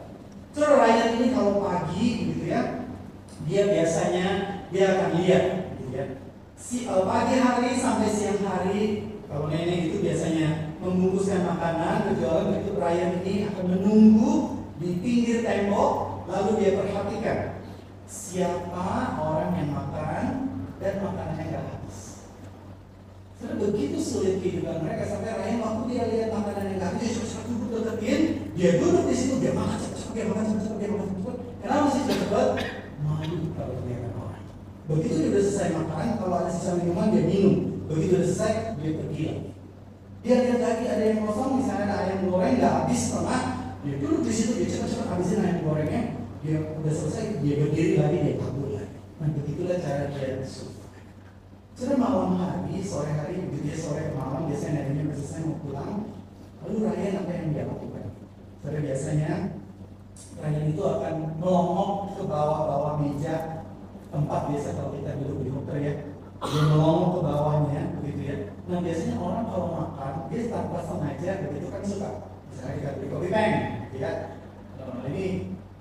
Terus 0.51 0.71
Ryan 0.75 1.09
ini 1.15 1.27
kalau 1.31 1.53
pagi 1.63 2.07
gitu 2.35 2.45
ya, 2.51 2.61
dia 3.47 3.63
biasanya 3.71 4.27
dia 4.75 4.85
akan 4.99 5.11
lihat 5.23 5.45
gitu 5.79 5.91
ya. 5.95 6.05
Si 6.59 6.91
uh, 6.91 7.07
pagi 7.07 7.39
hari 7.39 7.79
sampai 7.79 8.11
siang 8.11 8.43
hari 8.43 9.15
kalau 9.31 9.47
nenek 9.47 9.95
itu 9.95 10.03
biasanya 10.03 10.70
membungkuskan 10.81 11.45
makanan 11.45 12.09
berjualan 12.09 12.57
itu 12.57 12.73
Ryan 12.81 13.11
ini 13.21 13.35
akan 13.53 13.65
menunggu 13.69 14.33
di 14.81 14.97
pinggir 15.05 15.45
tembok 15.45 16.25
lalu 16.25 16.51
dia 16.57 16.81
perhatikan 16.81 17.39
siapa 18.09 19.21
orang 19.21 19.53
yang 19.61 19.71
makan 19.77 20.25
dan 20.81 20.95
makanannya 21.05 21.45
nggak 21.53 21.65
habis. 21.69 21.99
Sudah 23.37 23.57
begitu 23.61 23.97
sulit 24.01 24.41
kehidupan 24.41 24.81
mereka 24.81 25.05
sampai 25.05 25.37
Ryan 25.37 25.59
waktu 25.61 25.83
dia 25.93 26.05
lihat 26.09 26.29
makanan 26.33 26.65
yang 26.65 26.77
nggak 26.81 26.91
habis 26.97 27.01
dia 27.05 27.25
cepat 27.29 27.45
duduk 27.45 27.81
deketin 27.85 28.21
dia 28.57 28.71
duduk 28.81 29.05
di 29.05 29.15
situ 29.15 29.35
dia 29.39 29.53
makan 29.53 29.77
cepat 29.77 30.11
dia 30.17 30.25
makan 30.33 30.45
cepat 30.49 30.77
dia 30.81 30.89
makan 30.89 31.09
cepat 31.13 31.37
kenapa 31.61 31.87
sih 31.93 32.03
cepat 32.09 32.49
malu 33.05 33.39
kalau 33.53 33.77
dia 33.85 33.99
orang 34.17 34.45
begitu 34.89 35.15
dia 35.15 35.29
sudah 35.29 35.43
selesai 35.45 35.69
makan 35.77 36.07
kalau 36.17 36.35
ada 36.41 36.51
sisa 36.51 36.73
minuman 36.81 37.13
dia 37.13 37.25
minum 37.29 37.71
Begitu 37.91 38.23
udah 38.23 38.27
selesai, 38.31 38.53
dia 38.79 38.91
pergi 39.03 39.23
lagi. 39.27 39.50
Dia 40.21 40.37
lihat 40.45 40.61
lagi 40.61 40.85
ada 40.85 41.05
yang 41.05 41.25
kosong, 41.25 41.65
misalnya 41.65 41.85
ada 41.89 41.97
ayam 42.05 42.29
goreng 42.29 42.61
nggak 42.61 42.75
habis 42.85 43.01
setengah, 43.09 43.43
dia 43.81 43.95
duduk 43.97 44.21
di 44.29 44.33
situ, 44.33 44.53
dia 44.61 44.69
cepat-cepat 44.69 45.07
habisin 45.17 45.41
ayam 45.41 45.59
gorengnya, 45.65 46.03
dia 46.45 46.57
udah 46.77 46.93
selesai, 46.93 47.41
dia 47.41 47.55
berdiri 47.57 47.95
lagi, 47.97 48.17
dia 48.21 48.35
kabur 48.37 48.69
lagi. 48.77 48.97
Nah 49.17 49.29
begitulah 49.33 49.79
cara 49.81 50.13
dia 50.13 50.45
survive. 50.45 51.09
Sudah 51.73 51.97
malam 51.97 52.37
hari, 52.37 52.85
sore 52.85 53.09
hari, 53.17 53.49
dia 53.49 53.77
sore 53.77 54.13
malam, 54.13 54.45
biasanya 54.45 54.93
neneknya 54.93 55.17
selesai 55.17 55.49
mau 55.49 55.57
pulang, 55.65 56.13
lalu 56.61 56.77
Ryan 56.85 57.25
apa 57.25 57.31
yang 57.33 57.49
dia 57.57 57.65
lakukan? 57.65 58.07
Sudah 58.61 58.81
biasanya 58.85 59.33
Ryan 60.37 60.65
itu 60.69 60.83
akan 60.85 61.15
melongok 61.41 61.93
ke 62.21 62.23
bawah-bawah 62.29 63.01
meja 63.01 63.65
tempat 64.11 64.41
biasa 64.53 64.69
kalau 64.77 64.91
kita 64.93 65.17
duduk 65.23 65.39
di 65.47 65.51
hotel 65.55 65.79
ya 65.81 65.95
dia 66.41 66.63
melongo 66.67 67.07
ke 67.15 67.21
bawahnya 67.25 67.83
begitu 68.01 68.23
ya 68.27 68.37
nah 68.71 68.79
biasanya 68.79 69.17
orang 69.19 69.45
kalau 69.51 69.69
makan 69.75 70.15
dia 70.31 70.47
tanpa 70.47 70.79
sengaja 70.87 71.31
begitu 71.43 71.67
kan 71.69 71.83
suka. 71.83 72.11
Misalnya 72.51 72.75
kita 72.79 72.91
beli 72.97 73.07
kopi 73.11 73.29
peng 73.29 73.55
ya. 73.99 74.13
Ini 75.11 75.27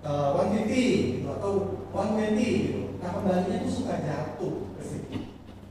uh, 0.02 0.36
150 0.36 0.68
gitu, 0.74 1.28
atau 1.30 1.52
120 1.94 2.36
gitu. 2.42 2.82
Nah 2.98 3.10
kembalinya 3.14 3.56
itu 3.62 3.70
suka 3.70 3.96
jatuh 4.02 4.54
ke 4.76 4.82
sini 4.84 5.18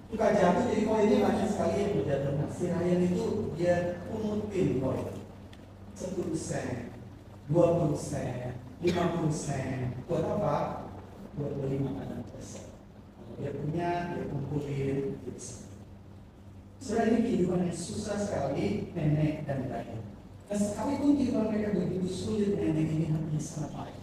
suka 0.08 0.32
jatuh 0.32 0.64
jadi 0.72 0.88
koinnya 0.88 1.18
banyak 1.20 1.48
sekali 1.52 1.74
yang 1.84 1.92
berjatuh 2.00 2.32
nah 2.40 2.48
si 2.48 2.64
Ryan 2.72 3.04
itu 3.04 3.26
dia 3.60 4.00
pungutin 4.08 4.80
koin. 4.80 5.08
10 5.98 6.32
sen 6.32 6.94
20 7.50 7.92
sen 7.98 8.56
50 8.80 8.94
sen. 9.34 9.98
Buat 10.06 10.24
apa? 10.38 10.88
buat 11.38 11.54
beli 11.62 11.78
makanan 11.78 12.26
besar. 12.34 12.66
Dia 13.38 13.54
punya, 13.54 13.90
dia 14.18 14.26
kumpulin, 14.26 15.22
bisa. 15.22 15.67
Sudah 16.88 17.04
ini 17.04 17.20
kehidupan 17.20 17.68
yang 17.68 17.76
susah 17.76 18.16
sekali 18.16 18.88
nenek 18.96 19.44
dan 19.44 19.68
rakyat. 19.68 20.08
Dan 20.48 20.56
sekalipun 20.56 21.20
kehidupan 21.20 21.52
mereka 21.52 21.76
begitu 21.76 22.08
sulit, 22.08 22.56
nenek 22.56 22.88
ini 22.88 23.12
hanya 23.12 23.36
sangat 23.36 23.76
baik. 23.76 24.00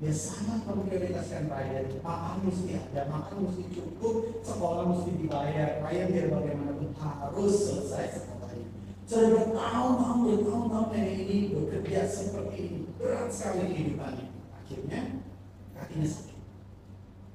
Dia 0.00 0.08
sangat 0.08 0.64
memprioritaskan 0.64 1.52
rakyat. 1.52 2.00
Makan 2.00 2.48
mesti 2.48 2.80
ada, 2.80 3.12
makan 3.12 3.44
mesti 3.44 3.68
cukup, 3.76 4.40
sekolah 4.40 4.88
mesti 4.88 5.10
dibayar. 5.20 5.84
Rakyat 5.84 6.06
biar 6.16 6.26
bagaimanapun 6.32 6.96
harus 6.96 7.54
selesai 7.60 8.16
sekolahnya. 8.16 8.72
Sudah 9.04 9.28
bertahun-tahun, 9.28 10.18
bertahun-tahun 10.24 10.86
nenek 10.96 11.16
ini 11.28 11.36
bekerja 11.52 12.08
seperti 12.08 12.56
ini. 12.56 12.80
Berat 12.96 13.28
sekali 13.28 13.68
kehidupannya. 13.68 14.32
Akhirnya 14.64 15.20
kakinya 15.76 16.08
sakit. 16.08 16.40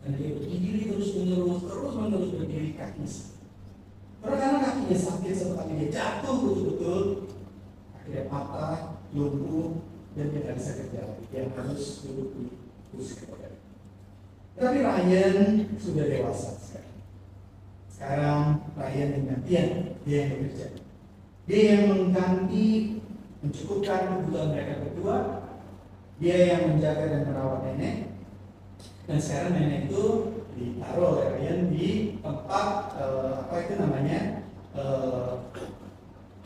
Dan 0.02 0.18
dia 0.18 0.34
berdiri 0.34 0.82
terus 0.90 1.14
menerus, 1.14 1.62
terus 1.62 1.94
menerus 1.94 2.34
berdiri 2.34 2.74
kakinya 2.74 3.06
sakit. 3.06 3.39
Kakinya 4.90 5.06
sakit 5.06 5.34
setelah 5.38 5.70
dia 5.70 5.86
jatuh 5.94 6.36
betul-betul, 6.50 7.02
akhirnya 7.94 8.26
patah, 8.26 8.98
lumpuh, 9.14 9.86
dan 10.18 10.34
dia 10.34 10.42
tidak 10.42 10.58
bisa 10.58 10.72
kerja 10.82 11.00
lagi. 11.06 11.26
Dia 11.30 11.46
harus 11.54 11.84
duduk 12.02 12.30
di 12.34 12.46
kursi 12.90 13.22
roda. 13.30 13.54
Tapi 14.58 14.82
Ryan 14.82 15.38
sudah 15.78 16.06
dewasa 16.10 16.58
sekarang. 16.58 16.98
Sekarang 17.86 18.42
Ryan 18.74 19.30
gantian, 19.30 19.70
dia 20.10 20.18
yang 20.26 20.30
bekerja. 20.42 20.68
Dia 21.46 21.62
yang 21.70 21.84
mengganti, 21.94 22.98
mencukupkan 23.46 24.26
kebutuhan 24.26 24.58
mereka 24.58 24.74
berdua. 24.90 25.18
Dia 26.18 26.38
yang 26.50 26.62
menjaga 26.74 27.06
dan 27.14 27.30
merawat 27.30 27.62
nenek 27.62 28.10
dan 29.06 29.22
sekarang 29.22 29.54
nenek 29.54 29.86
itu 29.86 30.34
ditaruh 30.58 31.14
oleh 31.14 31.28
Ryan 31.38 31.60
di 31.70 32.18
tempat 32.26 32.98
uh, 32.98 33.46
apa 33.46 33.56
itu 33.70 33.74
namanya 33.78 34.39
uh, 34.80 35.32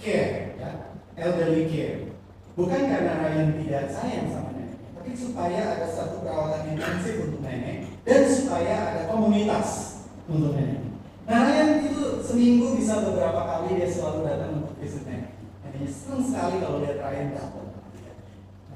care 0.01 0.57
ya. 0.57 0.71
Elderly 1.13 1.69
care. 1.69 2.09
Bukan 2.53 2.81
karena 2.89 3.13
Ryan 3.21 3.49
tidak 3.61 3.85
sayang 3.93 4.29
sama 4.29 4.53
nenek 4.53 4.77
tapi 4.93 5.11
supaya 5.19 5.75
ada 5.75 5.87
satu 5.89 6.23
perawatan 6.23 6.73
intensif 6.73 7.27
untuk 7.27 7.41
nenek 7.43 7.91
dan 8.07 8.23
supaya 8.29 8.75
ada 8.93 9.01
komunitas 9.09 10.01
untuk 10.29 10.55
nenek. 10.55 10.85
Nah 11.25 11.49
Ryan 11.49 11.83
itu 11.83 12.23
seminggu 12.23 12.77
bisa 12.77 13.03
beberapa 13.03 13.41
kali 13.41 13.81
dia 13.81 13.89
selalu 13.89 14.19
datang 14.23 14.51
untuk 14.63 14.77
visit 14.77 15.03
nenek. 15.09 15.33
Neneknya 15.65 15.89
senang 15.89 16.23
sekali 16.23 16.55
kalau 16.61 16.77
lihat 16.85 16.97
Ryan 17.01 17.27
datang. 17.35 17.67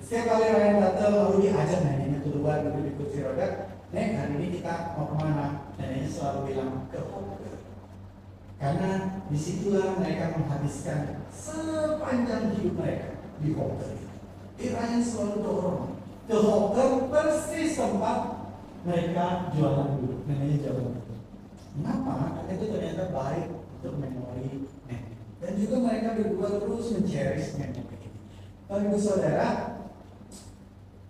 Setiap 0.04 0.26
kali 0.26 0.46
Ryan 0.52 0.78
datang 0.82 1.12
lalu 1.16 1.36
diajak 1.48 1.80
neneknya 1.86 2.20
keluar 2.26 2.66
duduk 2.66 2.84
di 2.84 2.92
kursi 2.98 3.20
roda 3.24 3.72
Nek, 3.88 4.20
hari 4.20 4.34
ini 4.36 4.48
kita 4.60 5.00
mau 5.00 5.08
ke 5.08 5.16
mana? 5.16 5.72
Neneknya 5.80 6.12
selalu 6.12 6.40
bilang 6.52 6.92
ke. 6.92 7.00
Karena 8.58 9.22
di 9.30 9.38
situlah 9.38 10.02
mereka 10.02 10.34
menghabiskan 10.34 11.30
sepanjang 11.30 12.58
hidup 12.58 12.74
mereka 12.74 13.22
di 13.38 13.54
Hawker. 13.54 13.94
Iranya 14.58 15.00
selalu 15.02 15.38
dorong 15.46 15.82
ke 16.26 16.36
Hawker 16.36 16.90
persis 17.14 17.78
tempat 17.78 18.50
mereka 18.82 19.54
jualan 19.54 20.02
dulu. 20.02 20.26
Neneknya 20.26 20.58
jualan 20.66 20.84
dulu. 20.90 21.14
Kenapa? 21.78 22.14
Karena 22.34 22.52
itu 22.58 22.66
ternyata 22.74 23.04
baik 23.14 23.48
untuk 23.78 23.94
memori 24.02 24.66
nenek. 24.90 25.14
Dan 25.38 25.52
juga 25.62 25.76
mereka 25.86 26.18
berdua 26.18 26.50
terus 26.58 26.86
mencherish 26.98 27.62
nenek. 27.62 27.86
Bapak 28.68 29.00
saudara, 29.00 29.78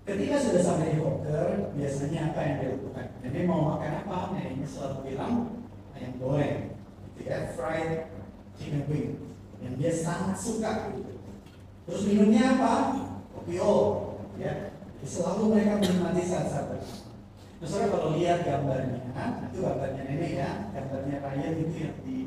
Ketika 0.07 0.39
sudah 0.39 0.63
sampai 0.63 0.95
di 0.95 1.03
Hawker, 1.03 1.75
biasanya 1.75 2.31
apa 2.31 2.39
yang 2.39 2.55
dilakukan? 2.63 3.05
Jadi 3.27 3.43
mau 3.43 3.75
makan 3.75 4.07
apa? 4.07 4.31
Neneknya 4.31 4.63
selalu 4.63 4.97
bilang 5.03 5.51
ayam 5.91 6.15
goreng, 6.15 6.66
gitu 7.17 7.25
ya, 7.25 7.57
fried 7.57 8.13
chicken 8.61 8.85
wing, 8.85 9.33
yang 9.65 9.73
dia 9.81 9.89
sangat 9.89 10.37
suka. 10.37 10.93
Terus 11.89 12.03
minumnya 12.05 12.61
apa? 12.61 12.73
Kopi 13.33 13.57
o, 13.57 13.75
ya. 14.37 14.77
Selalu 15.01 15.55
mereka 15.55 15.81
menikmati 15.81 16.25
saat-saat 16.25 16.77
Nah, 17.57 17.65
saudara 17.65 17.89
kalau 17.89 18.13
lihat 18.13 18.45
gambarnya, 18.45 19.01
itu 19.49 19.57
gambarnya 19.65 20.01
nenek 20.05 20.31
ya, 20.37 20.69
gambarnya 20.77 21.15
Ryan 21.25 21.53
itu 21.57 21.75
yang 21.81 21.97
di 22.05 22.17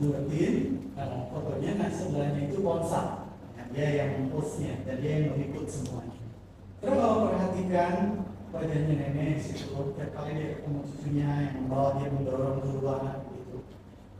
buatin 0.00 0.56
uh, 0.96 1.28
fotonya 1.28 1.76
nah 1.76 1.90
sebelahnya 1.92 2.48
itu 2.48 2.64
ponsel 2.64 3.28
nah, 3.52 3.66
dia 3.68 3.88
yang 4.00 4.32
postnya 4.32 4.80
dan 4.88 4.96
dia 5.02 5.10
yang 5.20 5.36
meliput 5.36 5.68
semuanya. 5.68 6.22
Terus 6.80 6.96
kalau 6.96 7.28
perhatikan 7.28 7.94
wajahnya 8.54 8.94
nenek 8.96 9.42
situ 9.42 9.76
tiap 9.98 10.10
kali 10.16 10.38
dia 10.38 10.56
ketemu 10.56 10.80
cucunya 10.88 11.30
yang 11.50 11.54
membawa 11.60 11.88
dia 12.00 12.08
mendorong 12.14 12.64
keluar. 12.64 13.00
gitu 13.02 13.29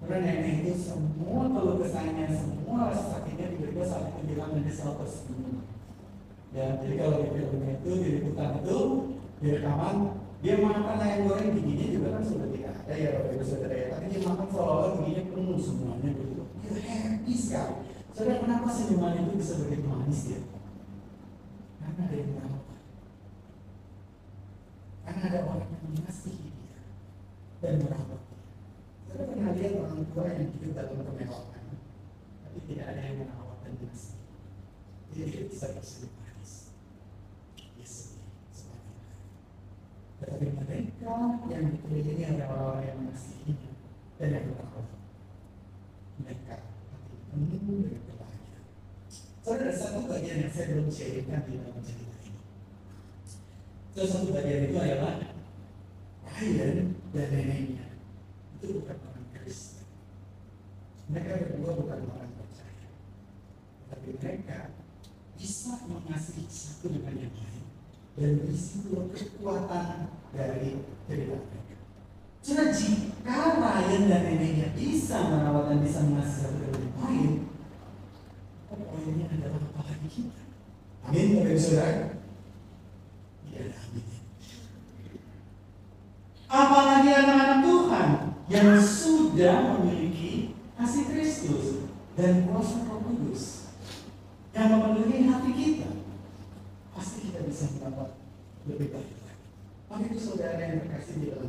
karena 0.01 0.16
nenek 0.24 0.55
itu 0.64 0.72
semua 0.80 1.46
kalau 1.53 1.76
kesannya 1.76 2.26
semua 2.32 2.88
rasa 2.88 3.05
sakitnya 3.20 3.53
tiba-tiba 3.55 3.84
saat 3.84 4.05
itu 4.16 4.20
bilang 4.32 4.51
nenek 4.57 4.72
selalu 4.72 5.05
tersenyum 5.05 5.57
ya 6.51 6.66
jadi 6.80 6.94
kalau 6.98 7.16
di 7.20 7.28
filmnya 7.36 7.72
itu 7.78 7.90
di 8.01 8.09
liputan 8.18 8.51
itu 8.64 8.78
di 9.38 9.46
rekaman 9.55 9.96
dia 10.40 10.57
makan 10.57 10.96
ayam 10.96 11.28
goreng 11.28 11.53
giginya 11.53 11.86
juga 11.92 12.09
kan 12.16 12.22
sudah 12.24 12.48
tidak 12.48 12.72
ada 12.80 12.94
ya 12.96 13.09
Bapak 13.12 13.32
Ibu 13.36 13.44
Saudara 13.44 13.76
ya. 13.76 13.86
Tapi 13.92 14.05
dia 14.09 14.20
makan 14.24 14.46
seolah-olah 14.48 14.90
giginya 14.96 15.24
penuh 15.28 15.59
semuanya 15.61 16.09
begitu 16.16 16.42
itu 16.48 16.72
happy 16.80 17.34
sekali. 17.36 17.76
Saudara 18.16 18.40
kenapa 18.40 18.68
senyuman 18.72 19.20
itu 19.20 19.32
bisa 19.36 19.53
begitu 19.61 19.84
manis 19.84 20.20
ya? 20.32 20.40
Karena 21.84 22.01
ada 22.09 22.16
yang 22.16 22.30
merawat 22.32 22.64
karena 25.05 25.22
ada 25.26 25.38
orang 25.42 25.68
yang 25.68 25.82
mengasihi 25.90 26.48
dia 26.55 26.80
dan 27.61 27.74
merawat 27.84 28.20
dia 29.11 29.27
pernah 29.27 29.51
lihat 29.53 29.73
orang 29.83 30.07
tua 30.15 30.25
yang 30.31 30.49
hidup 30.55 30.71
dalam 30.79 31.03
kemewahan 31.03 31.65
tapi 32.47 32.59
tidak 32.71 32.87
ada 32.95 33.01
yang 33.03 33.17
merawat 33.27 33.59
dan 33.67 33.75
jadi 35.11 35.27
dia 35.27 35.45
bisa 35.51 35.67
bersenyum 35.75 36.15
manis. 36.23 36.71
Yes 37.75 38.11
tetapi 40.21 40.53
mereka 40.53 41.17
yang 41.49 41.65
dikelilingi 41.73 42.25
oleh 42.29 42.45
orang-orang 42.45 42.85
yang 42.85 42.99
mengasihinya 43.01 43.73
dan 44.21 44.29
yang 44.37 44.45
merawat 44.53 44.87
mereka 46.21 46.55
hati 46.61 47.17
penuh 47.33 47.81
dengan 47.89 48.03
kebahagiaan. 48.05 48.65
Saudara, 49.41 49.73
satu 49.73 50.01
bagian 50.05 50.45
yang 50.45 50.53
saya 50.53 50.67
belum 50.77 50.89
sharingkan 50.93 51.41
di 51.49 51.53
dalam 51.57 51.81
cerita 51.81 52.17
ini. 52.21 52.41
Salah 53.97 54.11
satu 54.13 54.29
bagian 54.37 54.69
itu 54.69 54.77
adalah 54.77 55.15
Ryan 56.29 56.77
dan 57.17 57.27
neneknya 57.33 57.87
itu 58.61 58.67
bukan 58.77 58.97
orang 59.01 59.27
Kristen. 59.33 59.89
Mereka 61.09 61.49
berdua 61.49 61.73
bukan 61.81 61.99
orang 62.13 62.33
percaya. 62.37 62.89
Tapi 63.89 64.09
mereka 64.21 64.59
bisa 65.41 65.81
mengasihi 65.89 66.45
satu 66.45 66.93
dengan 66.93 67.17
yang 67.17 67.33
lain 67.33 67.65
dan 68.21 68.45
di 68.45 68.53
situlah 68.53 69.09
kekuatan 69.16 70.12
dari 70.37 70.85
cerita. 71.09 71.41
Karena 72.41 72.73
jika 72.73 73.37
Ryan 73.57 74.03
dan 74.09 74.23
neneknya 74.29 74.68
bisa 74.77 75.29
merawat 75.29 75.73
dan 75.73 75.79
bisa 75.81 76.05
dengan 76.05 76.29
yang 76.77 76.97
lain, 77.01 77.33
poinnya 78.68 79.27
adalah 79.33 79.61
lagi 79.81 80.09
kita? 80.09 80.43
Amin, 81.09 81.37
Bapak 81.37 81.53
Ibu 81.53 81.61
Saudara. 81.61 82.05
Ada 83.49 83.61
amin. 83.77 84.07
Apalagi 86.51 87.11
anak-anak 87.14 87.61
Tuhan 87.62 88.09
yang 88.51 88.68
sudah 88.83 89.57
memiliki 89.77 90.59
kasih 90.75 91.05
Kristus 91.12 91.87
dan 92.18 92.49
kuasa 92.49 92.89
Roh 92.89 93.01
Kudus 93.05 93.73
yang 94.51 94.66
memenuhi 94.75 95.31
hati 95.31 95.51
kita, 95.55 95.91
pasti 96.97 97.31
kita 97.31 97.47
bisa 97.47 97.71
mendapat 97.79 98.18
lebih 98.66 98.91
baik 98.91 99.12
lagi. 99.23 99.47
Maka 99.87 100.03
itu 100.11 100.18
terkasih 101.01 101.16
di 101.16 101.26
dalam 101.32 101.48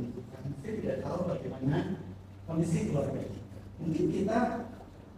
saya 0.64 0.74
tidak 0.80 0.98
tahu 1.04 1.20
bagaimana 1.28 1.78
kondisi 2.48 2.88
keluarga 2.88 3.20
kita. 3.28 3.60
Mungkin 3.84 4.06
kita 4.08 4.40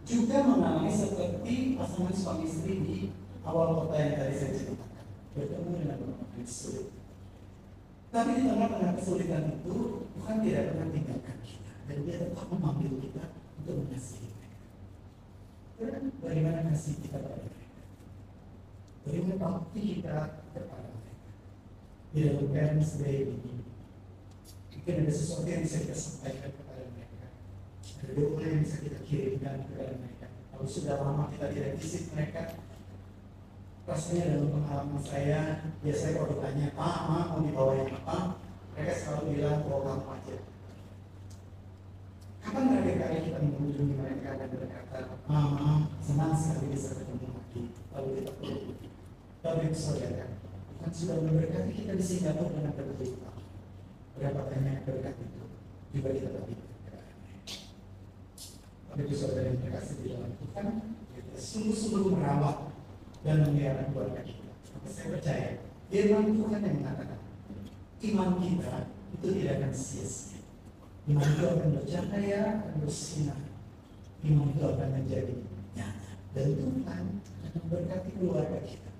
juga 0.02 0.36
mengalami 0.42 0.90
seperti 0.90 1.78
pasangan 1.78 2.14
suami 2.14 2.44
istri 2.44 2.74
di 2.82 2.98
awal 3.46 3.86
kota 3.86 3.94
yang 3.94 4.18
tadi 4.18 4.34
saya 4.34 4.52
ceritakan, 4.58 5.06
bertemu 5.38 5.70
dengan 5.78 5.98
yang 6.34 6.48
sulit. 6.50 6.90
Tapi 8.10 8.30
di 8.38 8.42
tengah-tengah 8.46 8.94
kesulitan 8.98 9.44
itu, 9.58 9.76
Tuhan 10.18 10.36
tidak 10.42 10.62
pernah 10.70 10.88
tinggalkan 10.90 11.38
kita, 11.42 11.72
dan 11.86 11.96
Dia 12.02 12.14
tetap 12.18 12.46
memanggil 12.50 12.92
kita 13.02 13.24
untuk 13.62 13.74
mengasihi 13.86 14.28
mereka. 14.34 14.58
Dan 15.78 16.02
bagaimana 16.22 16.58
kasih 16.70 16.94
kita 17.02 17.16
pada 17.22 17.38
mereka? 17.38 17.80
Bagaimana 19.04 19.34
bakti 19.38 19.80
kita 19.82 20.16
kepada 20.54 20.88
mereka? 20.90 21.22
Di 22.14 22.18
dalam 22.22 22.78
Day 23.02 23.18
ini, 23.26 23.53
mungkin 24.84 25.08
ada 25.08 25.16
sesuatu 25.16 25.48
yang 25.48 25.64
bisa 25.64 25.80
kita 25.80 25.96
sampaikan 25.96 26.52
kepada 26.52 26.84
mereka. 26.92 27.26
Ada 28.04 28.12
doa 28.20 28.36
yang 28.44 28.60
bisa 28.60 28.76
kita 28.84 29.00
kirimkan 29.00 29.64
kepada 29.64 29.96
mereka. 29.96 30.26
Kalau 30.52 30.68
sudah 30.68 31.00
lama 31.00 31.24
kita 31.32 31.46
tidak 31.56 31.72
visit 31.80 32.12
mereka, 32.12 32.52
rasanya 33.88 34.24
dalam 34.28 34.52
pengalaman 34.52 35.00
saya, 35.00 35.40
biasanya 35.80 36.12
kalau 36.20 36.28
ditanya, 36.36 36.66
Pak, 36.76 36.98
Ma, 37.08 37.18
mau 37.32 37.40
dibawa 37.40 37.72
yang 37.80 37.96
apa? 37.96 38.18
Mereka 38.76 38.92
selalu 38.92 39.24
bilang, 39.32 39.64
bawa 39.64 39.80
kamu 39.88 40.06
aja. 40.20 40.36
Kapan 42.44 42.64
terakhir 42.68 42.96
kali 43.00 43.16
kita 43.24 43.38
mengunjungi 43.40 43.94
mereka 43.96 44.28
dan 44.36 44.48
berkata, 44.52 44.98
Mama, 45.24 45.88
senang 46.04 46.36
sekali 46.36 46.76
bisa 46.76 46.92
ketemu 47.00 47.32
lagi. 47.32 47.62
Lalu 47.96 48.08
kita 48.20 48.32
pergi. 48.36 48.72
Tapi 49.40 49.64
saudara, 49.72 50.28
Tuhan 50.76 50.92
sudah 50.92 51.16
memberkati 51.24 51.72
kita 51.72 51.96
di 51.96 52.04
Singapura 52.04 52.52
dengan 52.52 52.76
berberita. 52.76 53.23
Banyak 54.14 54.86
berkat 54.86 55.14
itu 55.18 55.42
juga 55.90 56.08
kita 56.14 56.28
mereka. 56.30 56.64
Tapi 58.94 59.00
itu 59.10 59.14
saudara 59.18 59.50
yang 59.50 59.58
terkasih 59.58 59.94
di 59.98 60.06
dalam 60.14 60.30
Tuhan, 60.38 60.66
kita 61.18 61.34
sungguh-sungguh 61.34 62.14
merawat 62.14 62.70
dan 63.26 63.42
memelihara 63.42 63.90
keluarga 63.90 64.22
kita. 64.22 64.54
Saya 64.86 65.18
percaya, 65.18 65.48
firman 65.90 66.38
Tuhan 66.38 66.60
yang 66.62 66.76
mengatakan, 66.78 67.18
iman 68.06 68.30
kita 68.38 68.74
itu 69.18 69.26
tidak 69.34 69.52
akan 69.58 69.72
sia-sia. 69.74 70.38
Iman 71.10 71.26
itu 71.26 71.42
akan 71.42 71.68
bercahaya, 71.74 72.42
akan 72.62 72.74
bersinar. 72.86 73.40
Iman 74.22 74.46
itu 74.54 74.62
akan 74.62 74.88
menjadi 74.94 75.34
nyata. 75.74 76.12
Dan 76.38 76.46
Tuhan 76.54 76.82
akan 76.86 77.02
memberkati 77.66 78.10
keluarga 78.14 78.58
kita. 78.62 78.93